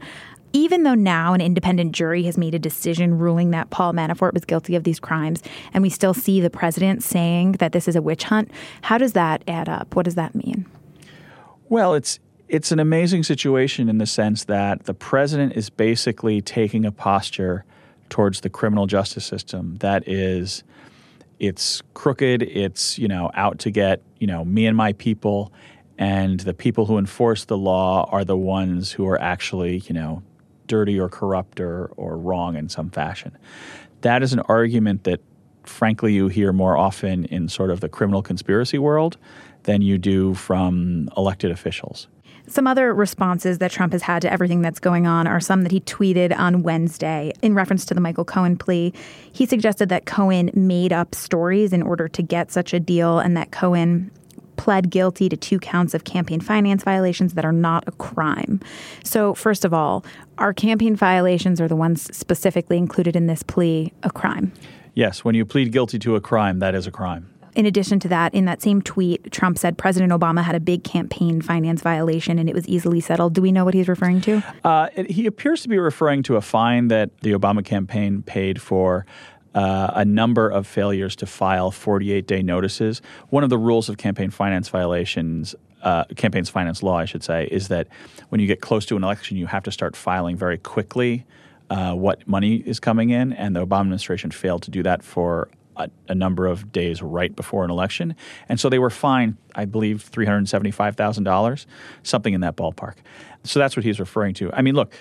Even 0.52 0.84
though 0.84 0.94
now 0.94 1.34
an 1.34 1.40
independent 1.40 1.90
jury 1.90 2.22
has 2.22 2.38
made 2.38 2.54
a 2.54 2.58
decision 2.58 3.18
ruling 3.18 3.50
that 3.50 3.70
Paul 3.70 3.92
Manafort 3.92 4.32
was 4.32 4.44
guilty 4.44 4.76
of 4.76 4.84
these 4.84 5.00
crimes, 5.00 5.42
and 5.74 5.82
we 5.82 5.90
still 5.90 6.14
see 6.14 6.40
the 6.40 6.50
president 6.50 7.02
saying 7.02 7.52
that 7.52 7.72
this 7.72 7.88
is 7.88 7.96
a 7.96 8.00
witch 8.00 8.22
hunt, 8.24 8.50
how 8.82 8.96
does 8.96 9.12
that 9.14 9.42
add 9.48 9.68
up? 9.68 9.96
What 9.96 10.04
does 10.04 10.14
that 10.14 10.36
mean? 10.36 10.64
Well, 11.68 11.94
it's 11.94 12.18
it's 12.48 12.72
an 12.72 12.78
amazing 12.78 13.24
situation 13.24 13.90
in 13.90 13.98
the 13.98 14.06
sense 14.06 14.44
that 14.44 14.84
the 14.84 14.94
president 14.94 15.52
is 15.52 15.68
basically 15.68 16.40
taking 16.40 16.86
a 16.86 16.92
posture 16.92 17.66
towards 18.08 18.40
the 18.40 18.48
criminal 18.48 18.86
justice 18.86 19.26
system 19.26 19.76
that 19.80 20.08
is 20.08 20.64
it's 21.38 21.82
crooked, 21.92 22.42
it's, 22.42 22.98
you 22.98 23.06
know, 23.06 23.30
out 23.34 23.58
to 23.60 23.70
get, 23.70 24.02
you 24.18 24.26
know, 24.26 24.46
me 24.46 24.66
and 24.66 24.76
my 24.76 24.94
people 24.94 25.52
and 25.98 26.40
the 26.40 26.54
people 26.54 26.86
who 26.86 26.96
enforce 26.96 27.44
the 27.44 27.58
law 27.58 28.08
are 28.10 28.24
the 28.24 28.36
ones 28.36 28.92
who 28.92 29.06
are 29.06 29.20
actually, 29.20 29.78
you 29.80 29.92
know, 29.92 30.22
dirty 30.66 30.98
or 30.98 31.10
corrupt 31.10 31.60
or, 31.60 31.86
or 31.96 32.16
wrong 32.16 32.56
in 32.56 32.70
some 32.70 32.90
fashion. 32.90 33.36
That 34.00 34.22
is 34.22 34.32
an 34.32 34.40
argument 34.40 35.04
that 35.04 35.20
frankly 35.64 36.14
you 36.14 36.28
hear 36.28 36.52
more 36.52 36.78
often 36.78 37.26
in 37.26 37.46
sort 37.48 37.70
of 37.70 37.80
the 37.80 37.90
criminal 37.90 38.22
conspiracy 38.22 38.78
world 38.78 39.18
than 39.68 39.82
you 39.82 39.98
do 39.98 40.32
from 40.32 41.10
elected 41.14 41.50
officials. 41.50 42.08
Some 42.46 42.66
other 42.66 42.94
responses 42.94 43.58
that 43.58 43.70
Trump 43.70 43.92
has 43.92 44.00
had 44.00 44.22
to 44.22 44.32
everything 44.32 44.62
that's 44.62 44.80
going 44.80 45.06
on 45.06 45.26
are 45.26 45.40
some 45.40 45.62
that 45.62 45.70
he 45.70 45.80
tweeted 45.80 46.34
on 46.36 46.62
Wednesday 46.62 47.32
in 47.42 47.54
reference 47.54 47.84
to 47.84 47.94
the 47.94 48.00
Michael 48.00 48.24
Cohen 48.24 48.56
plea. 48.56 48.94
He 49.30 49.44
suggested 49.44 49.90
that 49.90 50.06
Cohen 50.06 50.50
made 50.54 50.90
up 50.90 51.14
stories 51.14 51.74
in 51.74 51.82
order 51.82 52.08
to 52.08 52.22
get 52.22 52.50
such 52.50 52.72
a 52.72 52.80
deal 52.80 53.18
and 53.18 53.36
that 53.36 53.50
Cohen 53.50 54.10
pled 54.56 54.88
guilty 54.88 55.28
to 55.28 55.36
two 55.36 55.58
counts 55.58 55.92
of 55.92 56.04
campaign 56.04 56.40
finance 56.40 56.82
violations 56.82 57.34
that 57.34 57.44
are 57.44 57.52
not 57.52 57.84
a 57.86 57.92
crime. 57.92 58.60
So, 59.04 59.34
first 59.34 59.66
of 59.66 59.74
all, 59.74 60.02
are 60.38 60.54
campaign 60.54 60.96
violations 60.96 61.60
or 61.60 61.68
the 61.68 61.76
ones 61.76 62.08
specifically 62.16 62.78
included 62.78 63.14
in 63.14 63.26
this 63.26 63.42
plea 63.42 63.92
a 64.02 64.10
crime? 64.10 64.50
Yes, 64.94 65.24
when 65.26 65.34
you 65.34 65.44
plead 65.44 65.72
guilty 65.72 65.98
to 65.98 66.16
a 66.16 66.22
crime, 66.22 66.58
that 66.60 66.74
is 66.74 66.86
a 66.86 66.90
crime. 66.90 67.28
In 67.58 67.66
addition 67.66 67.98
to 67.98 68.08
that, 68.08 68.32
in 68.34 68.44
that 68.44 68.62
same 68.62 68.80
tweet, 68.80 69.32
Trump 69.32 69.58
said 69.58 69.76
President 69.76 70.12
Obama 70.12 70.44
had 70.44 70.54
a 70.54 70.60
big 70.60 70.84
campaign 70.84 71.42
finance 71.42 71.82
violation 71.82 72.38
and 72.38 72.48
it 72.48 72.54
was 72.54 72.68
easily 72.68 73.00
settled. 73.00 73.34
Do 73.34 73.42
we 73.42 73.50
know 73.50 73.64
what 73.64 73.74
he's 73.74 73.88
referring 73.88 74.20
to? 74.20 74.44
Uh, 74.62 74.90
it, 74.94 75.10
he 75.10 75.26
appears 75.26 75.62
to 75.62 75.68
be 75.68 75.76
referring 75.76 76.22
to 76.22 76.36
a 76.36 76.40
fine 76.40 76.86
that 76.86 77.10
the 77.22 77.32
Obama 77.32 77.64
campaign 77.64 78.22
paid 78.22 78.62
for 78.62 79.06
uh, 79.56 79.90
a 79.94 80.04
number 80.04 80.48
of 80.48 80.68
failures 80.68 81.16
to 81.16 81.26
file 81.26 81.72
48 81.72 82.28
day 82.28 82.44
notices. 82.44 83.02
One 83.30 83.42
of 83.42 83.50
the 83.50 83.58
rules 83.58 83.88
of 83.88 83.98
campaign 83.98 84.30
finance 84.30 84.68
violations, 84.68 85.56
uh, 85.82 86.04
campaigns 86.14 86.48
finance 86.48 86.84
law, 86.84 86.96
I 86.96 87.06
should 87.06 87.24
say, 87.24 87.48
is 87.50 87.66
that 87.68 87.88
when 88.28 88.40
you 88.40 88.46
get 88.46 88.60
close 88.60 88.86
to 88.86 88.96
an 88.96 89.02
election, 89.02 89.36
you 89.36 89.46
have 89.46 89.64
to 89.64 89.72
start 89.72 89.96
filing 89.96 90.36
very 90.36 90.58
quickly 90.58 91.26
uh, 91.70 91.94
what 91.94 92.26
money 92.28 92.58
is 92.58 92.78
coming 92.78 93.10
in. 93.10 93.32
And 93.32 93.56
the 93.56 93.66
Obama 93.66 93.80
administration 93.80 94.30
failed 94.30 94.62
to 94.62 94.70
do 94.70 94.84
that 94.84 95.02
for 95.02 95.48
a, 95.78 95.90
a, 96.08 96.14
number 96.14 96.46
of 96.46 96.72
days 96.72 97.00
right 97.02 97.34
before 97.34 97.64
an 97.64 97.70
election. 97.70 98.14
And 98.48 98.58
so 98.58 98.68
they 98.68 98.78
were 98.78 98.90
fined, 98.90 99.36
I 99.54 99.64
believe, 99.64 100.08
$375,000, 100.10 101.66
something 102.02 102.34
in 102.34 102.40
that 102.42 102.56
ballpark. 102.56 102.96
So 103.44 103.58
that's 103.58 103.76
what 103.76 103.84
he's 103.84 104.00
referring 104.00 104.34
to. 104.34 104.52
I 104.52 104.62
mean, 104.62 104.74
look, 104.74 104.92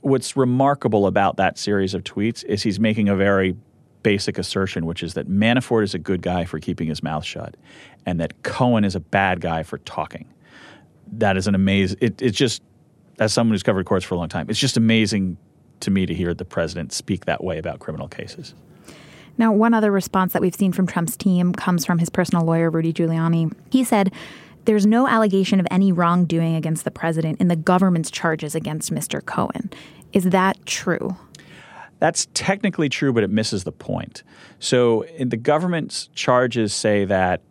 what's 0.00 0.36
remarkable 0.36 1.06
about 1.06 1.36
that 1.36 1.58
series 1.58 1.94
of 1.94 2.04
tweets 2.04 2.44
is 2.44 2.62
he's 2.62 2.80
making 2.80 3.08
a 3.08 3.16
very 3.16 3.56
basic 4.02 4.38
assertion, 4.38 4.86
which 4.86 5.02
is 5.02 5.14
that 5.14 5.28
Manafort 5.28 5.82
is 5.82 5.94
a 5.94 5.98
good 5.98 6.22
guy 6.22 6.44
for 6.44 6.60
keeping 6.60 6.88
his 6.88 7.02
mouth 7.02 7.24
shut 7.24 7.56
and 8.04 8.20
that 8.20 8.42
Cohen 8.42 8.84
is 8.84 8.94
a 8.94 9.00
bad 9.00 9.40
guy 9.40 9.64
for 9.64 9.78
talking. 9.78 10.32
That 11.12 11.36
is 11.36 11.46
an 11.46 11.54
amazing, 11.54 11.98
it, 12.00 12.22
it's 12.22 12.36
just, 12.36 12.62
as 13.18 13.32
someone 13.32 13.54
who's 13.54 13.62
covered 13.62 13.86
courts 13.86 14.04
for 14.04 14.14
a 14.14 14.18
long 14.18 14.28
time, 14.28 14.48
it's 14.48 14.58
just 14.58 14.76
amazing 14.76 15.36
to 15.80 15.90
me 15.90 16.06
to 16.06 16.14
hear 16.14 16.34
the 16.34 16.44
president 16.44 16.92
speak 16.92 17.24
that 17.24 17.42
way 17.42 17.58
about 17.58 17.80
criminal 17.80 18.08
cases. 18.08 18.54
Now, 19.38 19.52
one 19.52 19.74
other 19.74 19.90
response 19.90 20.32
that 20.32 20.42
we've 20.42 20.54
seen 20.54 20.72
from 20.72 20.86
Trump's 20.86 21.16
team 21.16 21.52
comes 21.52 21.84
from 21.84 21.98
his 21.98 22.08
personal 22.08 22.44
lawyer, 22.44 22.70
Rudy 22.70 22.92
Giuliani. 22.92 23.52
He 23.70 23.84
said, 23.84 24.12
there's 24.64 24.86
no 24.86 25.06
allegation 25.06 25.60
of 25.60 25.66
any 25.70 25.92
wrongdoing 25.92 26.56
against 26.56 26.84
the 26.84 26.90
president 26.90 27.40
in 27.40 27.48
the 27.48 27.56
government's 27.56 28.10
charges 28.10 28.54
against 28.54 28.92
Mr. 28.92 29.24
Cohen. 29.24 29.70
Is 30.12 30.24
that 30.24 30.64
true? 30.66 31.16
That's 31.98 32.26
technically 32.34 32.88
true, 32.88 33.12
but 33.12 33.22
it 33.22 33.30
misses 33.30 33.64
the 33.64 33.72
point. 33.72 34.22
So 34.58 35.06
the 35.18 35.36
government's 35.36 36.08
charges 36.14 36.74
say 36.74 37.04
that 37.04 37.42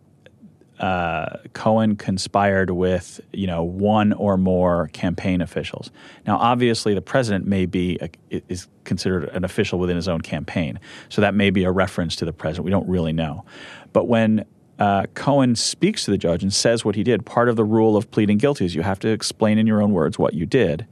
uh, 0.78 1.38
Cohen 1.52 1.96
conspired 1.96 2.70
with 2.70 3.20
you 3.32 3.46
know 3.46 3.62
one 3.62 4.12
or 4.12 4.36
more 4.36 4.88
campaign 4.88 5.40
officials. 5.40 5.90
Now, 6.26 6.36
obviously, 6.36 6.94
the 6.94 7.02
president 7.02 7.46
may 7.46 7.66
be 7.66 7.98
a, 8.00 8.10
is 8.48 8.68
considered 8.84 9.24
an 9.30 9.44
official 9.44 9.78
within 9.78 9.96
his 9.96 10.08
own 10.08 10.20
campaign, 10.20 10.78
so 11.08 11.20
that 11.22 11.34
may 11.34 11.50
be 11.50 11.64
a 11.64 11.70
reference 11.70 12.16
to 12.16 12.24
the 12.24 12.32
president. 12.32 12.64
We 12.64 12.70
don't 12.70 12.88
really 12.88 13.12
know, 13.12 13.44
but 13.92 14.06
when 14.06 14.44
uh, 14.78 15.04
Cohen 15.14 15.56
speaks 15.56 16.04
to 16.04 16.10
the 16.10 16.18
judge 16.18 16.42
and 16.42 16.52
says 16.52 16.84
what 16.84 16.94
he 16.94 17.02
did, 17.02 17.24
part 17.24 17.48
of 17.48 17.56
the 17.56 17.64
rule 17.64 17.96
of 17.96 18.10
pleading 18.10 18.38
guilty 18.38 18.66
is 18.66 18.74
you 18.74 18.82
have 18.82 18.98
to 19.00 19.08
explain 19.08 19.58
in 19.58 19.66
your 19.66 19.80
own 19.82 19.92
words 19.92 20.18
what 20.18 20.34
you 20.34 20.46
did. 20.46 20.86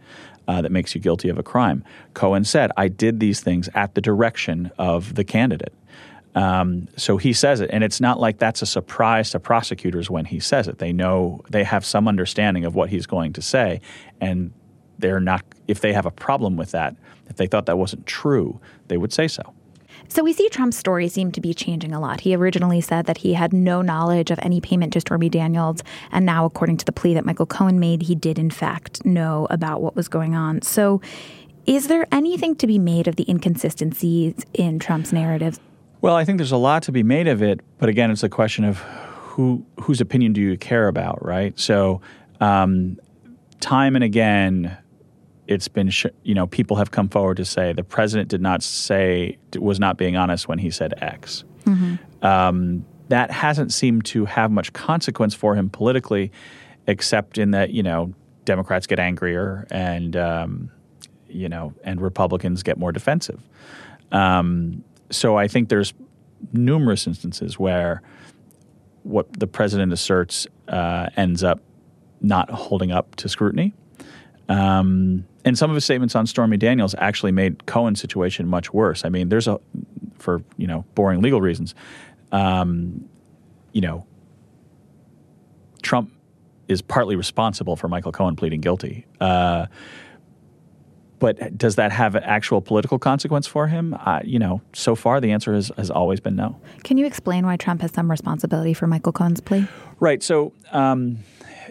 Uh, 0.46 0.60
that 0.60 0.70
makes 0.70 0.94
you 0.94 1.00
guilty 1.00 1.30
of 1.30 1.38
a 1.38 1.42
crime. 1.42 1.82
Cohen 2.12 2.44
said, 2.44 2.70
I 2.76 2.88
did 2.88 3.18
these 3.18 3.40
things 3.40 3.70
at 3.74 3.94
the 3.94 4.02
direction 4.02 4.70
of 4.76 5.14
the 5.14 5.24
candidate. 5.24 5.72
Um, 6.34 6.88
so 6.96 7.16
he 7.16 7.32
says 7.32 7.60
it, 7.60 7.70
and 7.72 7.84
it's 7.84 8.00
not 8.00 8.18
like 8.18 8.38
that's 8.38 8.62
a 8.62 8.66
surprise 8.66 9.30
to 9.30 9.40
prosecutors 9.40 10.10
when 10.10 10.24
he 10.24 10.40
says 10.40 10.66
it. 10.66 10.78
They 10.78 10.92
know 10.92 11.42
they 11.50 11.62
have 11.64 11.84
some 11.84 12.08
understanding 12.08 12.64
of 12.64 12.74
what 12.74 12.90
he's 12.90 13.06
going 13.06 13.32
to 13.34 13.42
say, 13.42 13.80
and 14.20 14.52
they're 14.98 15.20
not. 15.20 15.44
If 15.68 15.80
they 15.80 15.92
have 15.92 16.06
a 16.06 16.10
problem 16.10 16.56
with 16.56 16.72
that, 16.72 16.96
if 17.28 17.36
they 17.36 17.46
thought 17.46 17.66
that 17.66 17.78
wasn't 17.78 18.06
true, 18.06 18.60
they 18.88 18.96
would 18.96 19.12
say 19.12 19.28
so. 19.28 19.54
So 20.08 20.22
we 20.22 20.32
see 20.32 20.48
Trump's 20.48 20.76
story 20.76 21.08
seem 21.08 21.32
to 21.32 21.40
be 21.40 21.54
changing 21.54 21.92
a 21.92 22.00
lot. 22.00 22.20
He 22.20 22.34
originally 22.34 22.80
said 22.80 23.06
that 23.06 23.18
he 23.18 23.32
had 23.32 23.52
no 23.52 23.80
knowledge 23.80 24.30
of 24.30 24.38
any 24.42 24.60
payment 24.60 24.92
to 24.92 25.00
Stormy 25.00 25.28
Daniels, 25.28 25.82
and 26.10 26.26
now, 26.26 26.44
according 26.44 26.76
to 26.78 26.84
the 26.84 26.92
plea 26.92 27.14
that 27.14 27.24
Michael 27.24 27.46
Cohen 27.46 27.78
made, 27.78 28.02
he 28.02 28.14
did 28.14 28.38
in 28.38 28.50
fact 28.50 29.04
know 29.04 29.46
about 29.50 29.80
what 29.80 29.94
was 29.94 30.08
going 30.08 30.34
on. 30.34 30.62
So. 30.62 31.00
Is 31.66 31.88
there 31.88 32.06
anything 32.12 32.56
to 32.56 32.66
be 32.66 32.78
made 32.78 33.08
of 33.08 33.16
the 33.16 33.24
inconsistencies 33.26 34.34
in 34.52 34.78
Trump's 34.78 35.14
narrative? 35.14 35.58
Well, 36.04 36.16
I 36.16 36.26
think 36.26 36.36
there's 36.36 36.52
a 36.52 36.58
lot 36.58 36.82
to 36.82 36.92
be 36.92 37.02
made 37.02 37.28
of 37.28 37.42
it, 37.42 37.60
but 37.78 37.88
again, 37.88 38.10
it's 38.10 38.22
a 38.22 38.28
question 38.28 38.62
of 38.62 38.76
who 38.76 39.64
whose 39.80 40.02
opinion 40.02 40.34
do 40.34 40.40
you 40.42 40.58
care 40.58 40.86
about, 40.86 41.24
right? 41.24 41.58
So, 41.58 42.02
um, 42.42 42.98
time 43.60 43.94
and 43.94 44.04
again, 44.04 44.76
it's 45.46 45.66
been 45.66 45.88
sh- 45.88 46.12
you 46.22 46.34
know 46.34 46.46
people 46.46 46.76
have 46.76 46.90
come 46.90 47.08
forward 47.08 47.38
to 47.38 47.46
say 47.46 47.72
the 47.72 47.82
president 47.82 48.28
did 48.28 48.42
not 48.42 48.62
say 48.62 49.38
was 49.58 49.80
not 49.80 49.96
being 49.96 50.14
honest 50.14 50.46
when 50.46 50.58
he 50.58 50.68
said 50.68 50.92
X. 50.98 51.42
Mm-hmm. 51.64 52.22
Um, 52.22 52.84
that 53.08 53.30
hasn't 53.30 53.72
seemed 53.72 54.04
to 54.04 54.26
have 54.26 54.50
much 54.50 54.74
consequence 54.74 55.32
for 55.32 55.54
him 55.54 55.70
politically, 55.70 56.30
except 56.86 57.38
in 57.38 57.52
that 57.52 57.70
you 57.70 57.82
know 57.82 58.12
Democrats 58.44 58.86
get 58.86 58.98
angrier 58.98 59.66
and 59.70 60.16
um, 60.16 60.70
you 61.30 61.48
know 61.48 61.72
and 61.82 62.02
Republicans 62.02 62.62
get 62.62 62.76
more 62.76 62.92
defensive. 62.92 63.40
Um, 64.12 64.84
so 65.10 65.36
I 65.36 65.48
think 65.48 65.68
there's 65.68 65.94
numerous 66.52 67.06
instances 67.06 67.58
where 67.58 68.02
what 69.02 69.32
the 69.38 69.46
president 69.46 69.92
asserts 69.92 70.46
uh, 70.68 71.08
ends 71.16 71.44
up 71.44 71.60
not 72.20 72.50
holding 72.50 72.90
up 72.90 73.14
to 73.16 73.28
scrutiny. 73.28 73.74
Um, 74.48 75.26
and 75.44 75.58
some 75.58 75.70
of 75.70 75.74
his 75.74 75.84
statements 75.84 76.14
on 76.14 76.26
Stormy 76.26 76.56
Daniels 76.56 76.94
actually 76.98 77.32
made 77.32 77.66
Cohen's 77.66 78.00
situation 78.00 78.48
much 78.48 78.72
worse. 78.72 79.04
I 79.04 79.10
mean, 79.10 79.28
there's 79.28 79.46
a, 79.46 79.60
for 80.18 80.42
you 80.56 80.66
know, 80.66 80.84
boring 80.94 81.20
legal 81.20 81.40
reasons, 81.40 81.74
um, 82.32 83.08
you 83.72 83.80
know, 83.80 84.06
Trump 85.82 86.10
is 86.66 86.80
partly 86.80 87.14
responsible 87.14 87.76
for 87.76 87.88
Michael 87.88 88.12
Cohen 88.12 88.36
pleading 88.36 88.60
guilty. 88.60 89.06
Uh, 89.20 89.66
but 91.24 91.56
does 91.56 91.76
that 91.76 91.90
have 91.90 92.14
an 92.14 92.22
actual 92.24 92.60
political 92.60 92.98
consequence 92.98 93.46
for 93.46 93.66
him? 93.66 93.96
Uh, 94.04 94.20
you 94.22 94.38
know, 94.38 94.60
so 94.74 94.94
far 94.94 95.22
the 95.22 95.32
answer 95.32 95.54
has, 95.54 95.72
has 95.78 95.90
always 95.90 96.20
been 96.20 96.36
no. 96.36 96.60
Can 96.82 96.98
you 96.98 97.06
explain 97.06 97.46
why 97.46 97.56
Trump 97.56 97.80
has 97.80 97.92
some 97.92 98.10
responsibility 98.10 98.74
for 98.74 98.86
Michael 98.86 99.12
Cohen's 99.12 99.40
plea? 99.40 99.66
Right. 100.00 100.22
So, 100.22 100.52
um, 100.70 101.20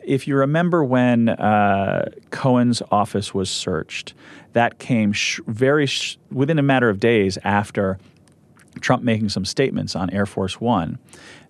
if 0.03 0.27
you 0.27 0.38
remember 0.38 0.83
when 0.83 1.29
uh, 1.29 2.10
Cohen's 2.31 2.81
office 2.91 3.36
was 3.36 3.48
searched, 3.48 4.15
that 4.53 4.79
came 4.79 5.13
sh- 5.13 5.39
very 5.45 5.86
sh- 5.86 6.17
within 6.31 6.57
a 6.57 6.63
matter 6.63 6.89
of 6.89 7.00
days 7.00 7.38
after 7.43 8.00
Trump 8.81 9.03
making 9.03 9.29
some 9.29 9.45
statements 9.45 9.95
on 9.95 10.10
Air 10.10 10.25
Force 10.25 10.60
One 10.60 10.98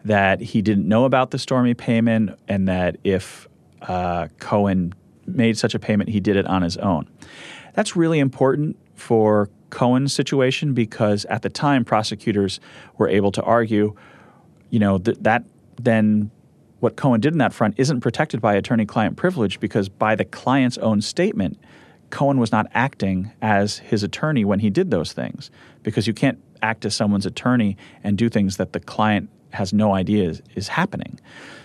that 0.04 0.42
he 0.42 0.62
didn't 0.62 0.90
know 0.90 1.06
about 1.06 1.32
the 1.32 1.40
Stormy 1.40 1.74
payment 1.74 2.38
and 2.50 2.68
that 2.68 2.98
if 3.06 3.48
uh, 3.84 4.28
Cohen 4.40 4.94
made 5.26 5.58
such 5.58 5.74
a 5.74 5.80
payment, 5.80 6.10
he 6.10 6.20
did 6.20 6.36
it 6.36 6.46
on 6.46 6.64
his 6.64 6.76
own. 6.76 7.08
That's 7.74 7.96
really 7.96 8.20
important 8.20 8.78
for 8.96 9.50
Cohen's 9.70 10.14
situation 10.14 10.74
because 10.74 11.26
at 11.26 11.42
the 11.42 11.50
time 11.50 11.84
prosecutors 11.84 12.60
were 12.98 13.10
able 13.10 13.32
to 13.32 13.42
argue, 13.42 13.96
you 14.70 14.80
know, 14.80 15.00
th- 15.00 15.18
that 15.22 15.44
then 15.82 16.32
what 16.80 16.96
Cohen 16.96 17.22
did 17.22 17.34
in 17.34 17.40
that 17.40 17.54
front 17.54 17.76
isn't 17.78 18.02
protected 18.02 18.42
by 18.42 18.54
attorney 18.56 18.86
client 18.86 19.18
privilege 19.18 19.60
because 19.60 19.90
by 19.90 20.16
the 20.16 20.26
client's 20.26 20.78
own 20.78 21.02
statement, 21.02 21.58
Cohen 22.10 22.40
was 22.40 22.52
not 22.52 22.68
acting 22.74 23.32
as 23.42 23.80
his 23.80 24.04
attorney 24.04 24.46
when 24.46 24.60
he 24.60 24.70
did 24.70 24.92
those 24.92 25.14
things 25.14 25.50
because 25.82 26.06
you 26.06 26.14
can't 26.14 26.40
act 26.62 26.86
as 26.86 26.96
someone's 26.96 27.26
attorney 27.26 27.76
and 28.04 28.18
do 28.18 28.30
things 28.30 28.58
that 28.58 28.74
the 28.74 28.80
client 28.80 29.30
has 29.54 29.74
no 29.74 29.94
idea 29.94 30.30
is, 30.30 30.42
is 30.56 30.68
happening. 30.68 31.20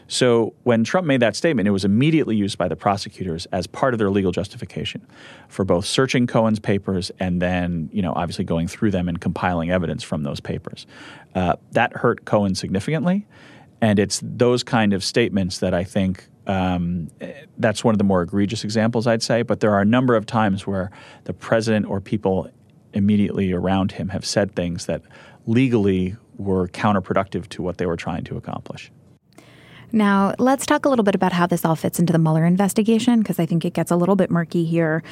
So 0.08 0.54
when 0.62 0.84
Trump 0.84 1.06
made 1.06 1.20
that 1.20 1.36
statement, 1.36 1.68
it 1.68 1.70
was 1.70 1.84
immediately 1.84 2.34
used 2.34 2.56
by 2.56 2.66
the 2.66 2.76
prosecutors 2.76 3.46
as 3.52 3.66
part 3.66 3.92
of 3.92 3.98
their 3.98 4.08
legal 4.08 4.32
justification 4.32 5.06
for 5.48 5.64
both 5.66 5.84
searching 5.84 6.26
Cohen's 6.26 6.58
papers 6.58 7.10
and 7.20 7.42
then, 7.42 7.90
you 7.92 8.00
know, 8.00 8.14
obviously 8.16 8.44
going 8.44 8.68
through 8.68 8.90
them 8.90 9.08
and 9.08 9.20
compiling 9.20 9.70
evidence 9.70 10.02
from 10.02 10.22
those 10.22 10.40
papers. 10.40 10.86
Uh, 11.34 11.56
that 11.72 11.94
hurt 11.94 12.24
Cohen 12.24 12.54
significantly, 12.54 13.26
and 13.82 13.98
it's 13.98 14.20
those 14.24 14.62
kind 14.62 14.94
of 14.94 15.04
statements 15.04 15.58
that 15.58 15.74
I 15.74 15.84
think 15.84 16.26
um, 16.46 17.10
that's 17.58 17.84
one 17.84 17.94
of 17.94 17.98
the 17.98 18.04
more 18.04 18.22
egregious 18.22 18.64
examples, 18.64 19.06
I'd 19.06 19.22
say. 19.22 19.42
But 19.42 19.60
there 19.60 19.72
are 19.72 19.82
a 19.82 19.84
number 19.84 20.16
of 20.16 20.24
times 20.24 20.66
where 20.66 20.90
the 21.24 21.34
president 21.34 21.84
or 21.84 22.00
people 22.00 22.50
immediately 22.94 23.52
around 23.52 23.92
him 23.92 24.08
have 24.08 24.24
said 24.24 24.56
things 24.56 24.86
that 24.86 25.02
legally 25.46 26.16
were 26.38 26.68
counterproductive 26.68 27.48
to 27.50 27.62
what 27.62 27.78
they 27.78 27.86
were 27.86 27.96
trying 27.96 28.24
to 28.24 28.36
accomplish. 28.36 28.90
Now, 29.92 30.34
let's 30.38 30.66
talk 30.66 30.84
a 30.84 30.88
little 30.88 31.04
bit 31.04 31.14
about 31.14 31.32
how 31.32 31.46
this 31.46 31.64
all 31.64 31.76
fits 31.76 31.98
into 31.98 32.12
the 32.12 32.18
Mueller 32.18 32.44
investigation, 32.44 33.20
because 33.20 33.38
I 33.38 33.46
think 33.46 33.64
it 33.64 33.72
gets 33.72 33.90
a 33.90 33.96
little 33.96 34.16
bit 34.16 34.30
murky 34.30 34.64
here. 34.64 35.02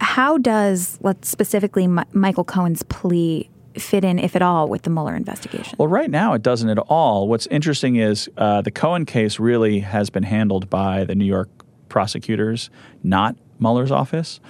How 0.00 0.38
does, 0.38 0.98
let's 1.02 1.28
specifically, 1.28 1.84
M- 1.84 2.04
Michael 2.12 2.44
Cohen's 2.44 2.82
plea 2.82 3.48
fit 3.74 4.04
in, 4.04 4.18
if 4.18 4.34
at 4.34 4.42
all, 4.42 4.68
with 4.68 4.82
the 4.82 4.90
Mueller 4.90 5.14
investigation? 5.14 5.76
Well, 5.78 5.88
right 5.88 6.10
now 6.10 6.32
it 6.32 6.42
doesn't 6.42 6.68
at 6.68 6.78
all. 6.78 7.28
What's 7.28 7.46
interesting 7.46 7.96
is 7.96 8.28
uh, 8.36 8.60
the 8.62 8.70
Cohen 8.70 9.06
case 9.06 9.38
really 9.38 9.80
has 9.80 10.10
been 10.10 10.24
handled 10.24 10.68
by 10.68 11.04
the 11.04 11.14
New 11.14 11.24
York 11.24 11.48
prosecutors, 11.88 12.70
not 13.02 13.36
Mueller's 13.60 13.92
office. 13.92 14.40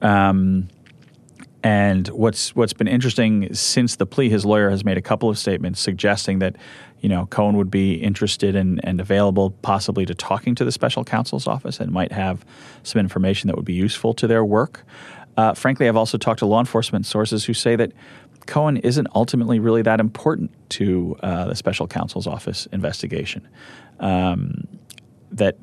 Um, 0.00 0.68
and 1.62 2.06
what's 2.08 2.54
what's 2.54 2.72
been 2.72 2.88
interesting 2.88 3.52
since 3.54 3.96
the 3.96 4.06
plea, 4.06 4.28
his 4.30 4.44
lawyer 4.44 4.70
has 4.70 4.84
made 4.84 4.96
a 4.96 5.02
couple 5.02 5.28
of 5.28 5.38
statements 5.38 5.80
suggesting 5.80 6.38
that 6.38 6.56
you 7.00 7.08
know, 7.08 7.26
Cohen 7.26 7.56
would 7.56 7.70
be 7.70 7.94
interested 7.94 8.54
in, 8.54 8.80
and 8.80 9.00
available 9.00 9.50
possibly 9.62 10.04
to 10.06 10.14
talking 10.14 10.54
to 10.56 10.64
the 10.64 10.72
special 10.72 11.04
counsel's 11.04 11.46
office 11.46 11.80
and 11.80 11.92
might 11.92 12.12
have 12.12 12.44
some 12.82 13.00
information 13.00 13.48
that 13.48 13.56
would 13.56 13.64
be 13.64 13.74
useful 13.74 14.14
to 14.14 14.26
their 14.26 14.44
work. 14.44 14.84
Uh, 15.36 15.54
frankly, 15.54 15.88
I've 15.88 15.96
also 15.96 16.18
talked 16.18 16.40
to 16.40 16.46
law 16.46 16.58
enforcement 16.58 17.06
sources 17.06 17.44
who 17.44 17.54
say 17.54 17.76
that 17.76 17.92
Cohen 18.46 18.78
isn't 18.78 19.06
ultimately 19.14 19.60
really 19.60 19.82
that 19.82 20.00
important 20.00 20.50
to 20.70 21.16
uh, 21.22 21.46
the 21.46 21.54
special 21.54 21.86
counsel's 21.86 22.26
office 22.26 22.66
investigation. 22.72 23.46
Um, 24.00 24.66
that, 25.30 25.56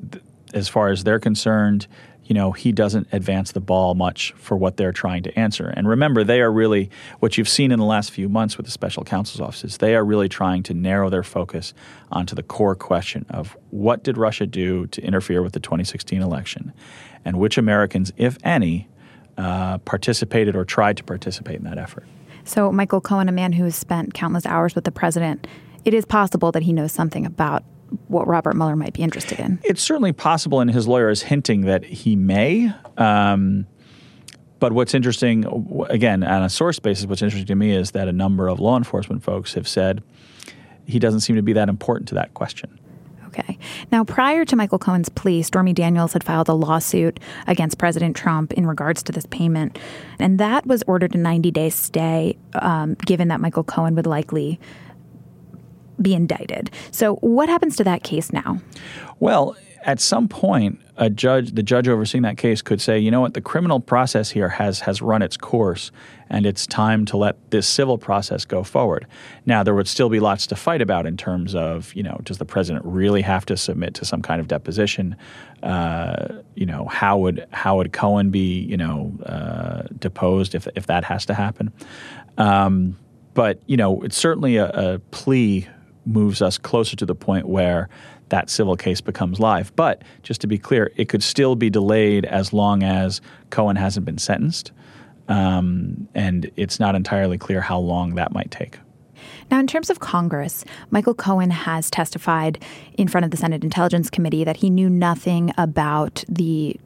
as 0.54 0.68
far 0.68 0.88
as 0.88 1.04
they're 1.04 1.18
concerned, 1.18 1.86
you 2.26 2.34
know, 2.34 2.50
he 2.50 2.72
doesn't 2.72 3.06
advance 3.12 3.52
the 3.52 3.60
ball 3.60 3.94
much 3.94 4.32
for 4.36 4.56
what 4.56 4.76
they're 4.76 4.92
trying 4.92 5.22
to 5.22 5.38
answer. 5.38 5.72
And 5.76 5.88
remember, 5.88 6.24
they 6.24 6.40
are 6.40 6.50
really 6.50 6.90
what 7.20 7.38
you've 7.38 7.48
seen 7.48 7.70
in 7.70 7.78
the 7.78 7.84
last 7.84 8.10
few 8.10 8.28
months 8.28 8.56
with 8.56 8.66
the 8.66 8.72
special 8.72 9.04
counsel's 9.04 9.40
offices. 9.40 9.78
They 9.78 9.94
are 9.94 10.04
really 10.04 10.28
trying 10.28 10.64
to 10.64 10.74
narrow 10.74 11.08
their 11.08 11.22
focus 11.22 11.72
onto 12.10 12.34
the 12.34 12.42
core 12.42 12.74
question 12.74 13.26
of 13.30 13.56
what 13.70 14.02
did 14.02 14.18
Russia 14.18 14.44
do 14.44 14.88
to 14.88 15.02
interfere 15.02 15.40
with 15.40 15.52
the 15.52 15.60
2016 15.60 16.20
election, 16.20 16.72
and 17.24 17.38
which 17.38 17.58
Americans, 17.58 18.12
if 18.16 18.38
any, 18.42 18.88
uh, 19.38 19.78
participated 19.78 20.56
or 20.56 20.64
tried 20.64 20.96
to 20.96 21.04
participate 21.04 21.56
in 21.56 21.64
that 21.64 21.78
effort. 21.78 22.06
So, 22.44 22.72
Michael 22.72 23.00
Cohen, 23.00 23.28
a 23.28 23.32
man 23.32 23.52
who 23.52 23.64
has 23.64 23.76
spent 23.76 24.14
countless 24.14 24.46
hours 24.46 24.74
with 24.74 24.84
the 24.84 24.92
president, 24.92 25.46
it 25.84 25.94
is 25.94 26.04
possible 26.04 26.50
that 26.52 26.64
he 26.64 26.72
knows 26.72 26.90
something 26.90 27.24
about 27.24 27.64
what 28.08 28.26
Robert 28.26 28.56
Mueller 28.56 28.76
might 28.76 28.92
be 28.92 29.02
interested 29.02 29.38
in. 29.38 29.58
It's 29.62 29.82
certainly 29.82 30.12
possible, 30.12 30.60
and 30.60 30.70
his 30.70 30.86
lawyer 30.86 31.10
is 31.10 31.22
hinting 31.22 31.62
that 31.62 31.84
he 31.84 32.16
may. 32.16 32.72
Um, 32.96 33.66
but 34.58 34.72
what's 34.72 34.94
interesting, 34.94 35.44
again, 35.90 36.22
on 36.22 36.42
a 36.42 36.48
source 36.48 36.78
basis, 36.78 37.06
what's 37.06 37.22
interesting 37.22 37.46
to 37.46 37.54
me 37.54 37.72
is 37.72 37.90
that 37.92 38.08
a 38.08 38.12
number 38.12 38.48
of 38.48 38.58
law 38.58 38.76
enforcement 38.76 39.22
folks 39.22 39.54
have 39.54 39.68
said 39.68 40.02
he 40.86 40.98
doesn't 40.98 41.20
seem 41.20 41.36
to 41.36 41.42
be 41.42 41.52
that 41.52 41.68
important 41.68 42.08
to 42.08 42.14
that 42.14 42.34
question. 42.34 42.78
Okay. 43.26 43.58
Now, 43.92 44.02
prior 44.02 44.46
to 44.46 44.56
Michael 44.56 44.78
Cohen's 44.78 45.10
plea, 45.10 45.42
Stormy 45.42 45.74
Daniels 45.74 46.14
had 46.14 46.24
filed 46.24 46.48
a 46.48 46.54
lawsuit 46.54 47.20
against 47.46 47.76
President 47.76 48.16
Trump 48.16 48.54
in 48.54 48.66
regards 48.66 49.02
to 49.04 49.12
this 49.12 49.26
payment. 49.26 49.78
And 50.18 50.38
that 50.38 50.64
was 50.66 50.82
ordered 50.86 51.14
a 51.14 51.18
90 51.18 51.50
day 51.50 51.68
stay, 51.68 52.38
um, 52.54 52.94
given 52.94 53.28
that 53.28 53.40
Michael 53.40 53.64
Cohen 53.64 53.94
would 53.96 54.06
likely 54.06 54.58
be 56.00 56.14
indicted. 56.14 56.70
So, 56.90 57.16
what 57.16 57.48
happens 57.48 57.76
to 57.76 57.84
that 57.84 58.02
case 58.02 58.32
now? 58.32 58.60
Well, 59.20 59.56
at 59.86 60.00
some 60.00 60.26
point, 60.26 60.80
a 60.96 61.08
judge, 61.08 61.52
the 61.52 61.62
judge 61.62 61.86
overseeing 61.86 62.22
that 62.22 62.36
case, 62.36 62.60
could 62.60 62.80
say, 62.80 62.98
you 62.98 63.08
know 63.08 63.20
what, 63.20 63.34
the 63.34 63.40
criminal 63.40 63.78
process 63.78 64.30
here 64.30 64.48
has 64.48 64.80
has 64.80 65.00
run 65.00 65.22
its 65.22 65.36
course, 65.36 65.92
and 66.28 66.44
it's 66.44 66.66
time 66.66 67.04
to 67.06 67.16
let 67.16 67.52
this 67.52 67.68
civil 67.68 67.96
process 67.96 68.44
go 68.44 68.64
forward. 68.64 69.06
Now, 69.46 69.62
there 69.62 69.74
would 69.74 69.86
still 69.86 70.08
be 70.08 70.18
lots 70.18 70.44
to 70.48 70.56
fight 70.56 70.82
about 70.82 71.06
in 71.06 71.16
terms 71.16 71.54
of, 71.54 71.94
you 71.94 72.02
know, 72.02 72.20
does 72.24 72.38
the 72.38 72.44
president 72.44 72.84
really 72.84 73.22
have 73.22 73.46
to 73.46 73.56
submit 73.56 73.94
to 73.94 74.04
some 74.04 74.22
kind 74.22 74.40
of 74.40 74.48
deposition? 74.48 75.14
Uh, 75.62 76.42
you 76.56 76.66
know, 76.66 76.86
how 76.86 77.16
would 77.18 77.46
how 77.52 77.76
would 77.76 77.92
Cohen 77.92 78.30
be, 78.30 78.58
you 78.62 78.76
know, 78.76 79.12
uh, 79.24 79.82
deposed 80.00 80.56
if 80.56 80.66
if 80.74 80.86
that 80.86 81.04
has 81.04 81.24
to 81.26 81.34
happen? 81.34 81.72
Um, 82.38 82.96
but 83.34 83.62
you 83.66 83.76
know, 83.76 84.02
it's 84.02 84.16
certainly 84.16 84.56
a, 84.56 84.70
a 84.70 84.98
plea 85.10 85.68
moves 86.06 86.40
us 86.40 86.58
closer 86.58 86.96
to 86.96 87.06
the 87.06 87.14
point 87.14 87.48
where 87.48 87.88
that 88.28 88.50
civil 88.50 88.76
case 88.76 89.00
becomes 89.00 89.38
live. 89.38 89.74
But 89.76 90.02
just 90.22 90.40
to 90.40 90.46
be 90.46 90.58
clear, 90.58 90.92
it 90.96 91.08
could 91.08 91.22
still 91.22 91.54
be 91.54 91.70
delayed 91.70 92.24
as 92.24 92.52
long 92.52 92.82
as 92.82 93.20
Cohen 93.50 93.76
hasn't 93.76 94.06
been 94.06 94.18
sentenced. 94.18 94.72
Um, 95.28 96.08
and 96.14 96.50
it's 96.56 96.78
not 96.78 96.94
entirely 96.94 97.38
clear 97.38 97.60
how 97.60 97.78
long 97.78 98.14
that 98.14 98.32
might 98.32 98.50
take. 98.50 98.78
Now, 99.50 99.58
in 99.60 99.66
terms 99.66 99.90
of 99.90 100.00
Congress, 100.00 100.64
Michael 100.90 101.14
Cohen 101.14 101.50
has 101.50 101.90
testified 101.90 102.62
in 102.96 103.08
front 103.08 103.24
of 103.24 103.30
the 103.30 103.36
Senate 103.36 103.64
Intelligence 103.64 104.10
Committee 104.10 104.44
that 104.44 104.58
he 104.58 104.70
knew 104.70 104.90
nothing 104.90 105.52
about 105.56 106.24
the 106.28 106.78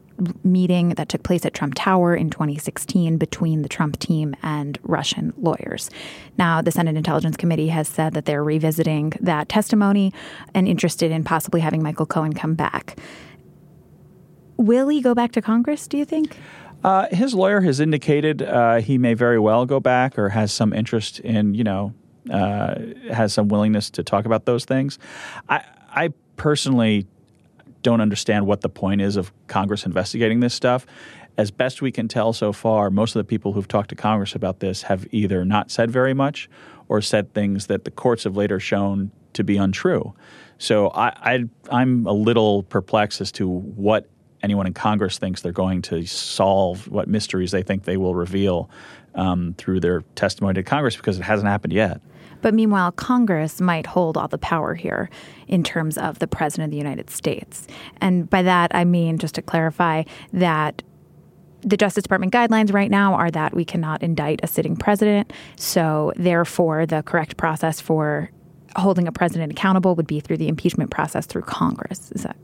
meeting 0.44 0.90
that 0.90 1.08
took 1.08 1.22
place 1.22 1.44
at 1.44 1.54
Trump 1.54 1.74
Tower 1.76 2.14
in 2.14 2.30
2016 2.30 3.16
between 3.16 3.62
the 3.62 3.68
Trump 3.68 3.98
team 3.98 4.34
and 4.42 4.78
Russian 4.82 5.32
lawyers. 5.36 5.90
Now, 6.38 6.62
the 6.62 6.70
Senate 6.70 6.96
Intelligence 6.96 7.36
Committee 7.36 7.68
has 7.68 7.88
said 7.88 8.14
that 8.14 8.24
they're 8.24 8.44
revisiting 8.44 9.12
that 9.20 9.48
testimony 9.48 10.12
and 10.54 10.66
interested 10.68 11.10
in 11.10 11.24
possibly 11.24 11.60
having 11.60 11.82
Michael 11.82 12.06
Cohen 12.06 12.32
come 12.32 12.54
back. 12.54 12.98
Will 14.56 14.88
he 14.88 15.00
go 15.00 15.14
back 15.14 15.32
to 15.32 15.42
Congress, 15.42 15.88
do 15.88 15.96
you 15.96 16.04
think? 16.04 16.36
Uh, 16.82 17.06
his 17.10 17.34
lawyer 17.34 17.60
has 17.60 17.80
indicated 17.80 18.42
uh, 18.42 18.76
he 18.76 18.98
may 18.98 19.14
very 19.14 19.38
well 19.38 19.66
go 19.66 19.80
back 19.80 20.18
or 20.18 20.30
has 20.30 20.52
some 20.52 20.72
interest 20.72 21.20
in, 21.20 21.54
you 21.54 21.64
know, 21.64 21.94
uh, 22.30 22.74
has 23.12 23.32
some 23.32 23.48
willingness 23.48 23.90
to 23.90 24.02
talk 24.02 24.24
about 24.24 24.44
those 24.44 24.64
things. 24.64 24.98
I, 25.48 25.62
I 25.90 26.08
personally 26.36 27.06
don't 27.82 28.00
understand 28.00 28.46
what 28.46 28.60
the 28.60 28.68
point 28.68 29.00
is 29.00 29.16
of 29.16 29.32
Congress 29.46 29.86
investigating 29.86 30.40
this 30.40 30.54
stuff. 30.54 30.86
As 31.38 31.50
best 31.50 31.80
we 31.80 31.92
can 31.92 32.08
tell 32.08 32.32
so 32.32 32.52
far, 32.52 32.90
most 32.90 33.14
of 33.16 33.20
the 33.20 33.24
people 33.24 33.52
who've 33.52 33.68
talked 33.68 33.88
to 33.90 33.96
Congress 33.96 34.34
about 34.34 34.60
this 34.60 34.82
have 34.82 35.06
either 35.12 35.44
not 35.44 35.70
said 35.70 35.90
very 35.90 36.12
much 36.12 36.50
or 36.88 37.00
said 37.00 37.32
things 37.32 37.66
that 37.68 37.84
the 37.84 37.90
courts 37.90 38.24
have 38.24 38.36
later 38.36 38.60
shown 38.60 39.10
to 39.32 39.44
be 39.44 39.56
untrue. 39.56 40.12
So 40.58 40.90
I, 40.90 41.46
I, 41.70 41.80
am 41.80 42.06
a 42.06 42.12
little 42.12 42.64
perplexed 42.64 43.20
as 43.20 43.32
to 43.32 43.48
what 43.48 44.08
anyone 44.42 44.66
in 44.66 44.74
Congress 44.74 45.18
thinks 45.18 45.40
they're 45.40 45.52
going 45.52 45.82
to 45.82 46.04
solve, 46.04 46.88
what 46.88 47.08
mysteries 47.08 47.50
they 47.50 47.62
think 47.62 47.84
they 47.84 47.96
will 47.96 48.14
reveal 48.14 48.68
um, 49.14 49.54
through 49.56 49.80
their 49.80 50.02
testimony 50.14 50.54
to 50.54 50.62
Congress, 50.62 50.96
because 50.96 51.18
it 51.18 51.22
hasn't 51.22 51.48
happened 51.48 51.72
yet. 51.72 52.00
But 52.42 52.54
meanwhile, 52.54 52.92
Congress 52.92 53.60
might 53.60 53.86
hold 53.86 54.16
all 54.16 54.28
the 54.28 54.38
power 54.38 54.74
here 54.74 55.10
in 55.48 55.62
terms 55.62 55.98
of 55.98 56.18
the 56.18 56.26
President 56.26 56.66
of 56.66 56.70
the 56.70 56.76
United 56.76 57.10
States. 57.10 57.66
And 58.00 58.28
by 58.28 58.42
that, 58.42 58.74
I 58.74 58.84
mean, 58.84 59.18
just 59.18 59.34
to 59.36 59.42
clarify, 59.42 60.04
that 60.32 60.82
the 61.62 61.76
Justice 61.76 62.02
Department 62.02 62.32
guidelines 62.32 62.72
right 62.72 62.90
now 62.90 63.14
are 63.14 63.30
that 63.30 63.54
we 63.54 63.64
cannot 63.64 64.02
indict 64.02 64.40
a 64.42 64.46
sitting 64.46 64.76
president. 64.76 65.32
So, 65.56 66.12
therefore, 66.16 66.86
the 66.86 67.02
correct 67.02 67.36
process 67.36 67.80
for 67.80 68.30
holding 68.76 69.08
a 69.08 69.12
president 69.12 69.52
accountable 69.52 69.94
would 69.94 70.06
be 70.06 70.20
through 70.20 70.38
the 70.38 70.48
impeachment 70.48 70.90
process 70.90 71.26
through 71.26 71.42
Congress. 71.42 72.10
Is 72.12 72.22
that? 72.22 72.36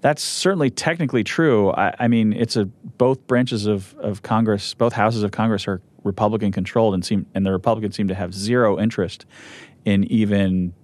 That's 0.00 0.22
certainly 0.22 0.70
technically 0.70 1.24
true. 1.24 1.72
I, 1.72 1.94
I 1.98 2.08
mean, 2.08 2.32
it's 2.32 2.56
a 2.56 2.64
both 2.64 3.26
branches 3.26 3.66
of, 3.66 3.94
of 3.98 4.22
Congress, 4.22 4.74
both 4.74 4.92
houses 4.92 5.22
of 5.22 5.30
Congress 5.30 5.68
are 5.68 5.82
Republican 6.04 6.52
controlled 6.52 6.94
and 6.94 7.04
seem 7.04 7.26
and 7.34 7.44
the 7.44 7.52
Republicans 7.52 7.96
seem 7.96 8.08
to 8.08 8.14
have 8.14 8.34
zero 8.34 8.78
interest 8.78 9.26
in 9.84 10.04
even 10.04 10.74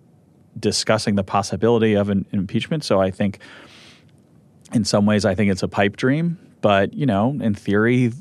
discussing 0.58 1.14
the 1.14 1.24
possibility 1.24 1.94
of 1.94 2.08
an, 2.10 2.26
impeachment. 2.32 2.84
So 2.84 3.00
I 3.00 3.10
think 3.10 3.38
in 4.72 4.84
some 4.84 5.06
ways 5.06 5.24
I 5.24 5.34
think 5.34 5.50
it's 5.50 5.62
a 5.62 5.68
pipe 5.68 5.96
dream, 5.96 6.38
but 6.60 6.94
you 6.94 7.06
know, 7.06 7.36
in 7.40 7.54
theory, 7.54 8.12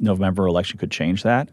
November 0.00 0.46
election 0.46 0.78
could 0.78 0.90
change 0.90 1.22
that. 1.24 1.50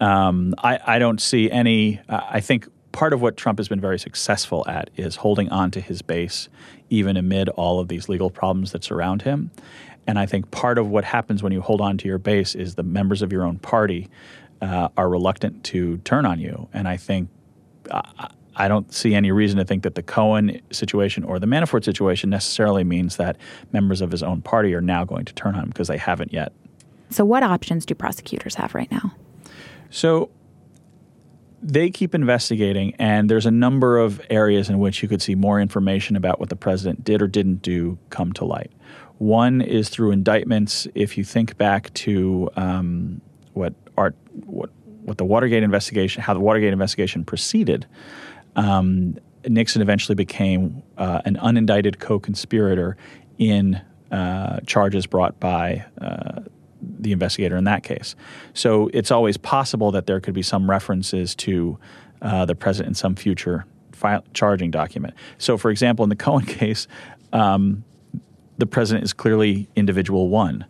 Um, 0.00 0.54
I, 0.58 0.78
I, 0.84 0.98
don't 0.98 1.20
see 1.20 1.50
any. 1.50 2.00
I 2.08 2.40
think 2.40 2.68
part 2.92 3.12
of 3.12 3.22
what 3.22 3.36
Trump 3.36 3.58
has 3.58 3.68
been 3.68 3.80
very 3.80 3.98
successful 3.98 4.64
at 4.68 4.90
is 4.96 5.16
holding 5.16 5.48
on 5.50 5.70
to 5.70 5.80
his 5.80 6.02
base, 6.02 6.48
even 6.90 7.16
amid 7.16 7.48
all 7.50 7.78
of 7.78 7.88
these 7.88 8.08
legal 8.08 8.30
problems 8.30 8.72
that 8.72 8.82
surround 8.82 9.22
him. 9.22 9.50
And 10.06 10.18
I 10.18 10.26
think 10.26 10.50
part 10.50 10.78
of 10.78 10.88
what 10.88 11.04
happens 11.04 11.42
when 11.42 11.52
you 11.52 11.60
hold 11.60 11.80
on 11.80 11.98
to 11.98 12.08
your 12.08 12.18
base 12.18 12.54
is 12.54 12.74
the 12.74 12.82
members 12.82 13.22
of 13.22 13.32
your 13.32 13.44
own 13.44 13.58
party 13.58 14.08
uh, 14.60 14.88
are 14.96 15.08
reluctant 15.08 15.64
to 15.64 15.98
turn 15.98 16.26
on 16.26 16.38
you. 16.38 16.68
And 16.72 16.88
I 16.88 16.96
think 16.96 17.28
uh, 17.90 18.28
I 18.56 18.68
don't 18.68 18.92
see 18.92 19.14
any 19.14 19.32
reason 19.32 19.58
to 19.58 19.64
think 19.64 19.82
that 19.82 19.94
the 19.94 20.02
Cohen 20.02 20.60
situation 20.70 21.24
or 21.24 21.38
the 21.38 21.46
Manafort 21.46 21.84
situation 21.84 22.30
necessarily 22.30 22.84
means 22.84 23.16
that 23.16 23.36
members 23.72 24.00
of 24.00 24.10
his 24.10 24.22
own 24.22 24.42
party 24.42 24.74
are 24.74 24.80
now 24.80 25.04
going 25.04 25.24
to 25.24 25.34
turn 25.34 25.54
on 25.54 25.64
him 25.64 25.68
because 25.70 25.88
they 25.88 25.98
haven't 25.98 26.32
yet. 26.32 26.52
So, 27.10 27.24
what 27.24 27.42
options 27.42 27.84
do 27.84 27.94
prosecutors 27.94 28.54
have 28.54 28.74
right 28.74 28.90
now? 28.90 29.14
So, 29.90 30.30
they 31.62 31.90
keep 31.90 32.14
investigating, 32.14 32.94
and 32.98 33.30
there's 33.30 33.46
a 33.46 33.50
number 33.50 33.98
of 33.98 34.20
areas 34.28 34.68
in 34.68 34.78
which 34.78 35.02
you 35.02 35.08
could 35.08 35.22
see 35.22 35.34
more 35.34 35.60
information 35.60 36.14
about 36.14 36.38
what 36.38 36.50
the 36.50 36.56
president 36.56 37.04
did 37.04 37.22
or 37.22 37.26
didn't 37.26 37.62
do 37.62 37.98
come 38.10 38.32
to 38.34 38.44
light. 38.44 38.70
One 39.24 39.62
is 39.62 39.88
through 39.88 40.10
indictments. 40.10 40.86
If 40.94 41.16
you 41.16 41.24
think 41.24 41.56
back 41.56 41.90
to 41.94 42.50
um, 42.56 43.22
what 43.54 43.72
art, 43.96 44.14
what 44.44 44.68
what 45.02 45.16
the 45.16 45.24
Watergate 45.24 45.62
investigation, 45.62 46.22
how 46.22 46.34
the 46.34 46.40
Watergate 46.40 46.74
investigation 46.74 47.24
proceeded, 47.24 47.86
um, 48.54 49.16
Nixon 49.48 49.80
eventually 49.80 50.14
became 50.14 50.82
uh, 50.98 51.22
an 51.24 51.36
unindicted 51.36 52.00
co-conspirator 52.00 52.98
in 53.38 53.80
uh, 54.10 54.60
charges 54.66 55.06
brought 55.06 55.40
by 55.40 55.86
uh, 56.02 56.42
the 56.82 57.12
investigator 57.12 57.56
in 57.56 57.64
that 57.64 57.82
case. 57.82 58.14
So 58.52 58.90
it's 58.92 59.10
always 59.10 59.38
possible 59.38 59.90
that 59.92 60.06
there 60.06 60.20
could 60.20 60.34
be 60.34 60.42
some 60.42 60.68
references 60.68 61.34
to 61.36 61.78
uh, 62.20 62.44
the 62.44 62.54
president 62.54 62.90
in 62.90 62.94
some 62.94 63.16
future 63.16 63.64
charging 64.34 64.70
document. 64.70 65.14
So, 65.38 65.56
for 65.56 65.70
example, 65.70 66.02
in 66.02 66.10
the 66.10 66.16
Cohen 66.16 66.44
case. 66.60 66.86
Um, 67.32 67.84
the 68.58 68.66
president 68.66 69.04
is 69.04 69.12
clearly 69.12 69.68
individual 69.76 70.28
one. 70.28 70.64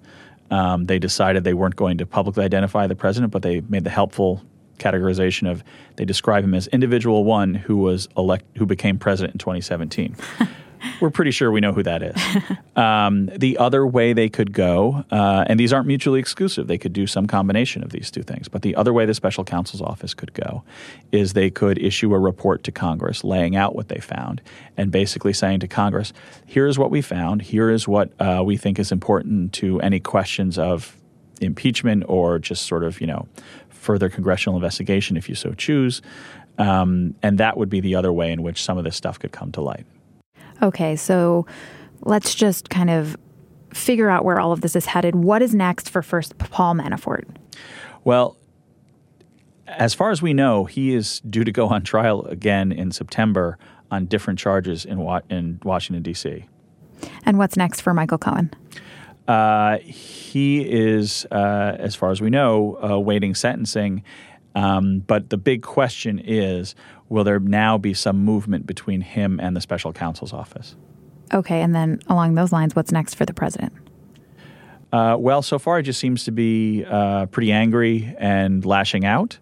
Um, 0.51 0.87
they 0.87 0.99
decided 0.99 1.45
they 1.45 1.55
weren't 1.55 1.77
going 1.77 1.99
to 1.99 2.07
publicly 2.07 2.45
identify 2.45 2.87
the 2.87 2.95
president, 2.95 3.33
but 3.33 3.43
they 3.43 3.61
made 3.63 3.85
the 3.85 3.91
helpful 3.91 4.43
categorization 4.79 5.51
of 5.51 5.63
they 5.97 6.05
describe 6.05 6.45
him 6.45 6.55
as 6.55 6.67
individual 6.69 7.25
one 7.25 7.55
who 7.55 7.77
was 7.77 8.09
elect 8.17 8.45
who 8.59 8.67
became 8.67 8.99
president 8.99 9.35
in 9.35 9.39
2017. 9.39 10.17
we're 11.01 11.11
pretty 11.11 11.31
sure 11.31 11.51
we 11.51 11.61
know 11.61 11.73
who 11.73 11.83
that 11.83 12.03
is. 12.03 12.17
Um, 12.77 13.27
the 13.27 13.57
other 13.59 13.87
way 13.87 14.13
they 14.15 14.29
could 14.29 14.53
go, 14.53 15.05
uh, 15.13 15.45
and 15.47 15.61
these 15.61 15.73
aren't 15.73 15.87
mutually 15.87 16.19
exclusive, 16.19 16.67
they 16.67 16.77
could 16.77 16.93
do 16.93 17.07
some 17.07 17.29
combination 17.29 17.85
of 17.85 17.93
these 17.93 18.11
two 18.11 18.25
things. 18.25 18.49
But 18.49 18.63
the 18.63 18.75
other 18.75 18.93
way 18.93 19.07
the 19.07 19.15
special 19.15 19.45
counsel's 19.45 19.81
office 19.81 20.13
could 20.13 20.35
go 20.35 20.65
is 21.13 21.35
they 21.35 21.51
could 21.51 21.79
issue 21.79 22.13
a 22.13 22.19
report 22.19 22.65
to 22.65 22.73
Congress 22.73 23.23
laying 23.23 23.55
out 23.55 23.77
what 23.77 23.91
they 23.91 24.01
found 24.01 24.43
and 24.77 24.91
basically 24.91 25.33
saying 25.33 25.61
to 25.61 25.69
Congress, 25.69 26.13
here's 26.47 26.77
what 26.77 26.91
we 26.91 27.01
found, 27.01 27.43
here 27.43 27.71
is 27.71 27.87
what 27.87 28.11
uh, 28.21 28.43
we 28.45 28.57
think 28.57 28.81
is 28.81 28.91
important 28.91 29.53
to 29.53 29.81
any 29.81 30.01
questions 30.01 30.59
of 30.59 30.97
impeachment 31.41 32.03
or 32.09 32.41
just 32.41 32.67
sort 32.67 32.83
of, 32.83 33.01
you 33.01 33.07
know, 33.07 33.29
further 33.69 34.09
congressional 34.09 34.57
investigation 34.57 35.17
if 35.17 35.29
you 35.29 35.37
so 35.37 35.53
choose. 35.53 36.03
Um, 36.59 37.15
and 37.23 37.39
that 37.39 37.57
would 37.57 37.69
be 37.69 37.81
the 37.81 37.95
other 37.95 38.13
way 38.13 38.33
in 38.33 38.43
which 38.43 38.63
some 38.63 38.79
of 38.79 38.85
this 38.85 38.97
stuff 38.97 39.19
could 39.19 39.33
come 39.33 39.53
to 39.53 39.61
light. 39.61 39.87
Okay, 40.63 40.97
so 40.97 41.47
let's 42.03 42.35
just 42.35 42.71
kind 42.71 42.91
of 42.91 43.17
figure 43.73 44.09
out 44.09 44.25
where 44.25 44.39
all 44.39 44.53
of 44.53 44.61
this 44.61 44.77
is 44.77 44.87
headed. 44.87 45.15
What 45.15 45.43
is 45.43 45.55
next 45.55 45.91
for 45.91 46.03
first 46.03 46.39
Paul 46.39 46.75
Manafort? 46.75 47.25
Well, 48.05 48.37
as 49.67 49.95
far 49.95 50.11
as 50.11 50.23
we 50.23 50.33
know, 50.33 50.65
he 50.65 50.95
is 50.95 51.21
due 51.21 51.45
to 51.45 51.53
go 51.53 51.69
on 51.69 51.83
trial 51.83 52.25
again 52.27 52.71
in 52.73 52.93
September 52.93 53.59
on 53.91 54.07
different 54.07 54.39
charges 54.39 54.85
in, 54.85 55.01
in 55.31 55.61
Washington, 55.65 56.03
D.C. 56.03 56.47
And 57.25 57.39
what's 57.39 57.57
next 57.57 57.81
for 57.81 57.95
Michael 57.95 58.19
Cohen? 58.19 58.53
Uh, 59.27 59.79
he 59.79 60.61
is, 60.61 61.27
uh, 61.31 61.77
as 61.79 61.95
far 61.95 62.11
as 62.11 62.21
we 62.21 62.29
know, 62.29 62.77
awaiting 62.81 63.35
sentencing. 63.35 64.03
Um, 64.55 65.01
but 65.01 65.31
the 65.31 65.37
big 65.37 65.63
question 65.63 66.19
is 66.19 66.75
will 67.09 67.25
there 67.25 67.41
now 67.41 67.77
be 67.79 67.95
some 67.95 68.25
movement 68.25 68.67
between 68.67 69.01
him 69.01 69.39
and 69.41 69.57
the 69.57 69.61
special 69.61 69.93
counsel's 69.93 70.33
office? 70.33 70.77
Okay, 71.33 71.61
and 71.61 71.75
then 71.75 72.01
along 72.09 72.35
those 72.35 72.53
lines, 72.53 72.77
what's 72.77 72.93
next 72.93 73.15
for 73.15 73.27
the 73.27 73.35
president? 73.35 73.73
Uh, 74.93 75.17
well, 75.19 75.43
so 75.43 75.59
far 75.59 75.81
it 75.81 75.83
just 75.83 75.99
seems 75.99 76.25
to 76.25 76.31
be 76.31 76.85
uh, 76.85 77.27
pretty 77.27 77.51
angry 77.51 78.15
and 78.19 78.65
lashing 78.65 79.05
out. 79.05 79.39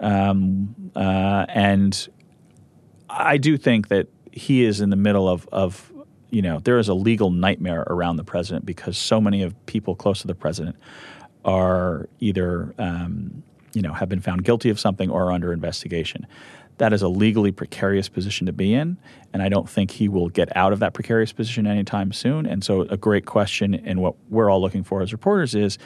Um, 0.00 0.74
uh, 0.96 1.46
and 1.48 2.08
I 3.08 3.36
do 3.36 3.56
think 3.56 3.88
that 3.88 4.08
he 4.32 4.64
is 4.64 4.80
in 4.80 4.90
the 4.90 4.96
middle 4.96 5.28
of, 5.28 5.48
of, 5.52 5.92
you 6.30 6.42
know, 6.42 6.58
there 6.58 6.78
is 6.78 6.88
a 6.88 6.94
legal 6.94 7.30
nightmare 7.30 7.84
around 7.86 8.16
the 8.16 8.24
president 8.24 8.66
because 8.66 8.98
so 8.98 9.20
many 9.20 9.42
of 9.42 9.54
people 9.66 9.94
close 9.94 10.20
to 10.22 10.26
the 10.26 10.34
president 10.34 10.76
are 11.44 12.08
either, 12.18 12.74
um, 12.78 13.44
you 13.72 13.82
know, 13.82 13.92
have 13.92 14.08
been 14.08 14.20
found 14.20 14.44
guilty 14.44 14.70
of 14.70 14.78
something 14.78 15.10
or 15.10 15.26
are 15.26 15.32
under 15.32 15.52
investigation. 15.52 16.26
That 16.78 16.92
is 16.92 17.02
a 17.02 17.08
legally 17.08 17.50
precarious 17.50 18.08
position 18.08 18.46
to 18.46 18.52
be 18.52 18.72
in, 18.72 18.98
and 19.32 19.42
I 19.42 19.48
don't 19.48 19.68
think 19.68 19.90
he 19.90 20.08
will 20.08 20.28
get 20.28 20.54
out 20.56 20.72
of 20.72 20.78
that 20.78 20.94
precarious 20.94 21.32
position 21.32 21.66
anytime 21.66 22.12
soon. 22.12 22.46
And 22.46 22.62
so, 22.62 22.82
a 22.82 22.96
great 22.96 23.26
question, 23.26 23.74
and 23.74 24.00
what 24.00 24.14
we're 24.30 24.48
all 24.48 24.60
looking 24.60 24.84
for 24.84 25.02
as 25.02 25.12
reporters 25.12 25.56
is, 25.56 25.76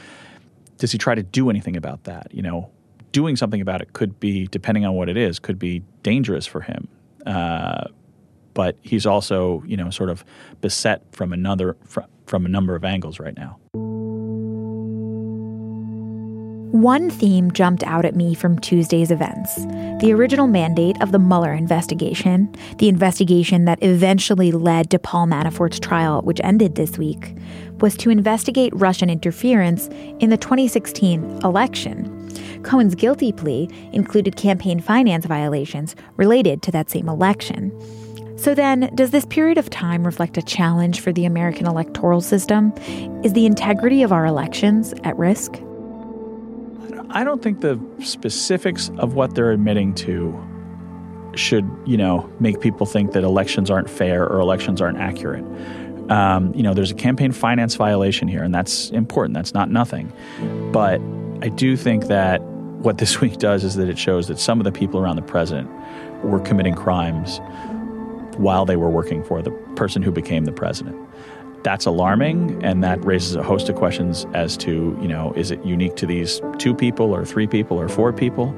does 0.76 0.92
he 0.92 0.98
try 0.98 1.14
to 1.14 1.22
do 1.22 1.48
anything 1.48 1.76
about 1.76 2.04
that? 2.04 2.28
You 2.34 2.42
know, 2.42 2.70
doing 3.12 3.36
something 3.36 3.60
about 3.60 3.80
it 3.80 3.94
could 3.94 4.20
be, 4.20 4.46
depending 4.48 4.84
on 4.84 4.94
what 4.94 5.08
it 5.08 5.16
is, 5.16 5.38
could 5.38 5.58
be 5.58 5.82
dangerous 6.02 6.46
for 6.46 6.60
him. 6.60 6.88
Uh, 7.24 7.84
but 8.54 8.76
he's 8.82 9.06
also, 9.06 9.62
you 9.66 9.76
know, 9.76 9.90
sort 9.90 10.10
of 10.10 10.24
beset 10.60 11.02
from 11.12 11.32
another 11.32 11.76
from 12.26 12.46
a 12.46 12.48
number 12.48 12.74
of 12.74 12.84
angles 12.84 13.18
right 13.18 13.36
now. 13.36 13.58
One 16.72 17.10
theme 17.10 17.50
jumped 17.50 17.84
out 17.84 18.06
at 18.06 18.16
me 18.16 18.32
from 18.32 18.58
Tuesday's 18.58 19.10
events 19.10 19.66
the 20.00 20.10
original 20.14 20.46
mandate 20.46 21.00
of 21.02 21.12
the 21.12 21.18
Mueller 21.18 21.52
investigation, 21.52 22.50
the 22.78 22.88
investigation 22.88 23.66
that 23.66 23.82
eventually 23.82 24.50
led 24.50 24.88
to 24.90 24.98
Paul 24.98 25.26
Manafort's 25.26 25.78
trial, 25.78 26.22
which 26.22 26.40
ended 26.42 26.74
this 26.74 26.96
week, 26.96 27.36
was 27.80 27.94
to 27.98 28.08
investigate 28.08 28.72
Russian 28.74 29.10
interference 29.10 29.88
in 30.18 30.30
the 30.30 30.38
2016 30.38 31.40
election. 31.44 32.62
Cohen's 32.62 32.94
guilty 32.94 33.32
plea 33.32 33.68
included 33.92 34.36
campaign 34.36 34.80
finance 34.80 35.26
violations 35.26 35.94
related 36.16 36.62
to 36.62 36.70
that 36.72 36.88
same 36.88 37.06
election. 37.06 37.70
So 38.38 38.54
then, 38.54 38.90
does 38.94 39.10
this 39.10 39.26
period 39.26 39.58
of 39.58 39.68
time 39.68 40.04
reflect 40.04 40.38
a 40.38 40.42
challenge 40.42 41.00
for 41.00 41.12
the 41.12 41.26
American 41.26 41.66
electoral 41.66 42.22
system? 42.22 42.72
Is 43.22 43.34
the 43.34 43.44
integrity 43.44 44.02
of 44.02 44.10
our 44.10 44.24
elections 44.24 44.94
at 45.04 45.18
risk? 45.18 45.60
I 47.14 47.24
don't 47.24 47.42
think 47.42 47.60
the 47.60 47.78
specifics 48.02 48.90
of 48.98 49.14
what 49.14 49.34
they're 49.34 49.52
admitting 49.52 49.94
to 49.96 50.38
should, 51.34 51.68
you 51.84 51.96
know, 51.98 52.30
make 52.40 52.60
people 52.60 52.86
think 52.86 53.12
that 53.12 53.22
elections 53.22 53.70
aren't 53.70 53.88
fair 53.88 54.26
or 54.26 54.40
elections 54.40 54.80
aren't 54.80 54.98
accurate. 54.98 55.44
Um, 56.10 56.54
you 56.54 56.62
know, 56.62 56.72
there's 56.72 56.90
a 56.90 56.94
campaign 56.94 57.32
finance 57.32 57.74
violation 57.74 58.28
here, 58.28 58.42
and 58.42 58.54
that's 58.54 58.90
important. 58.90 59.34
That's 59.34 59.52
not 59.52 59.70
nothing. 59.70 60.12
But 60.72 61.00
I 61.42 61.48
do 61.48 61.76
think 61.76 62.06
that 62.06 62.40
what 62.42 62.98
this 62.98 63.20
week 63.20 63.38
does 63.38 63.62
is 63.62 63.74
that 63.76 63.88
it 63.88 63.98
shows 63.98 64.28
that 64.28 64.38
some 64.38 64.58
of 64.58 64.64
the 64.64 64.72
people 64.72 64.98
around 64.98 65.16
the 65.16 65.22
president 65.22 65.70
were 66.24 66.40
committing 66.40 66.74
crimes 66.74 67.40
while 68.38 68.64
they 68.64 68.76
were 68.76 68.88
working 68.88 69.22
for 69.22 69.42
the 69.42 69.50
person 69.76 70.00
who 70.02 70.10
became 70.10 70.46
the 70.46 70.52
president 70.52 70.96
that's 71.64 71.86
alarming 71.86 72.62
and 72.64 72.82
that 72.82 73.04
raises 73.04 73.36
a 73.36 73.42
host 73.42 73.68
of 73.68 73.76
questions 73.76 74.26
as 74.34 74.56
to 74.58 74.96
you 75.00 75.08
know 75.08 75.32
is 75.36 75.50
it 75.50 75.64
unique 75.64 75.96
to 75.96 76.06
these 76.06 76.40
two 76.58 76.74
people 76.74 77.14
or 77.14 77.24
three 77.24 77.46
people 77.46 77.78
or 77.80 77.88
four 77.88 78.12
people 78.12 78.54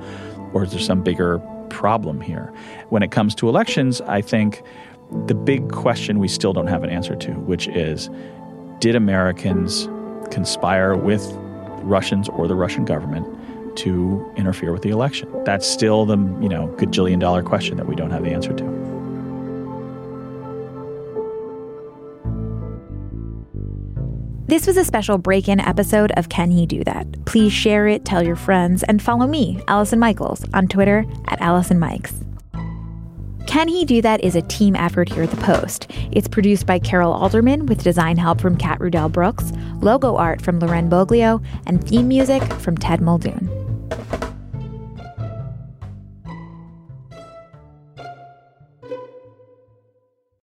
or 0.52 0.64
is 0.64 0.70
there 0.70 0.80
some 0.80 1.02
bigger 1.02 1.38
problem 1.68 2.20
here? 2.20 2.52
When 2.90 3.02
it 3.02 3.10
comes 3.10 3.34
to 3.36 3.48
elections 3.48 4.00
i 4.02 4.20
think 4.20 4.62
the 5.26 5.34
big 5.34 5.70
question 5.70 6.18
we 6.18 6.28
still 6.28 6.52
don't 6.52 6.66
have 6.66 6.82
an 6.82 6.90
answer 6.90 7.14
to 7.14 7.32
which 7.32 7.68
is 7.68 8.08
did 8.78 8.94
americans 8.94 9.88
conspire 10.30 10.96
with 10.96 11.22
russians 11.82 12.28
or 12.30 12.48
the 12.48 12.54
russian 12.54 12.84
government 12.84 13.26
to 13.76 14.32
interfere 14.36 14.72
with 14.72 14.82
the 14.82 14.90
election? 14.90 15.28
That's 15.44 15.66
still 15.66 16.04
the 16.04 16.16
you 16.16 16.48
know 16.48 16.68
gajillion 16.76 17.20
dollar 17.20 17.42
question 17.42 17.76
that 17.76 17.86
we 17.86 17.94
don't 17.94 18.10
have 18.10 18.24
the 18.24 18.30
answer 18.30 18.52
to 18.52 18.83
This 24.46 24.66
was 24.66 24.76
a 24.76 24.84
special 24.84 25.16
break 25.16 25.48
in 25.48 25.58
episode 25.58 26.12
of 26.18 26.28
Can 26.28 26.50
He 26.50 26.66
Do 26.66 26.84
That? 26.84 27.24
Please 27.24 27.50
share 27.50 27.88
it, 27.88 28.04
tell 28.04 28.22
your 28.22 28.36
friends, 28.36 28.82
and 28.82 29.00
follow 29.00 29.26
me, 29.26 29.58
Allison 29.68 29.98
Michaels, 29.98 30.44
on 30.52 30.68
Twitter 30.68 31.06
at 31.28 31.40
Allison 31.40 31.78
Mikes. 31.78 32.12
Can 33.46 33.68
He 33.68 33.86
Do 33.86 34.02
That 34.02 34.22
is 34.22 34.36
a 34.36 34.42
team 34.42 34.76
effort 34.76 35.08
here 35.08 35.22
at 35.22 35.30
The 35.30 35.38
Post. 35.38 35.90
It's 36.12 36.28
produced 36.28 36.66
by 36.66 36.78
Carol 36.78 37.14
Alderman 37.14 37.64
with 37.64 37.82
design 37.82 38.18
help 38.18 38.38
from 38.38 38.58
Kat 38.58 38.78
Rudell 38.80 39.10
Brooks, 39.10 39.50
logo 39.80 40.16
art 40.16 40.42
from 40.42 40.58
Loren 40.58 40.90
Boglio, 40.90 41.42
and 41.66 41.82
theme 41.82 42.08
music 42.08 42.42
from 42.54 42.76
Ted 42.76 43.00
Muldoon. 43.00 43.48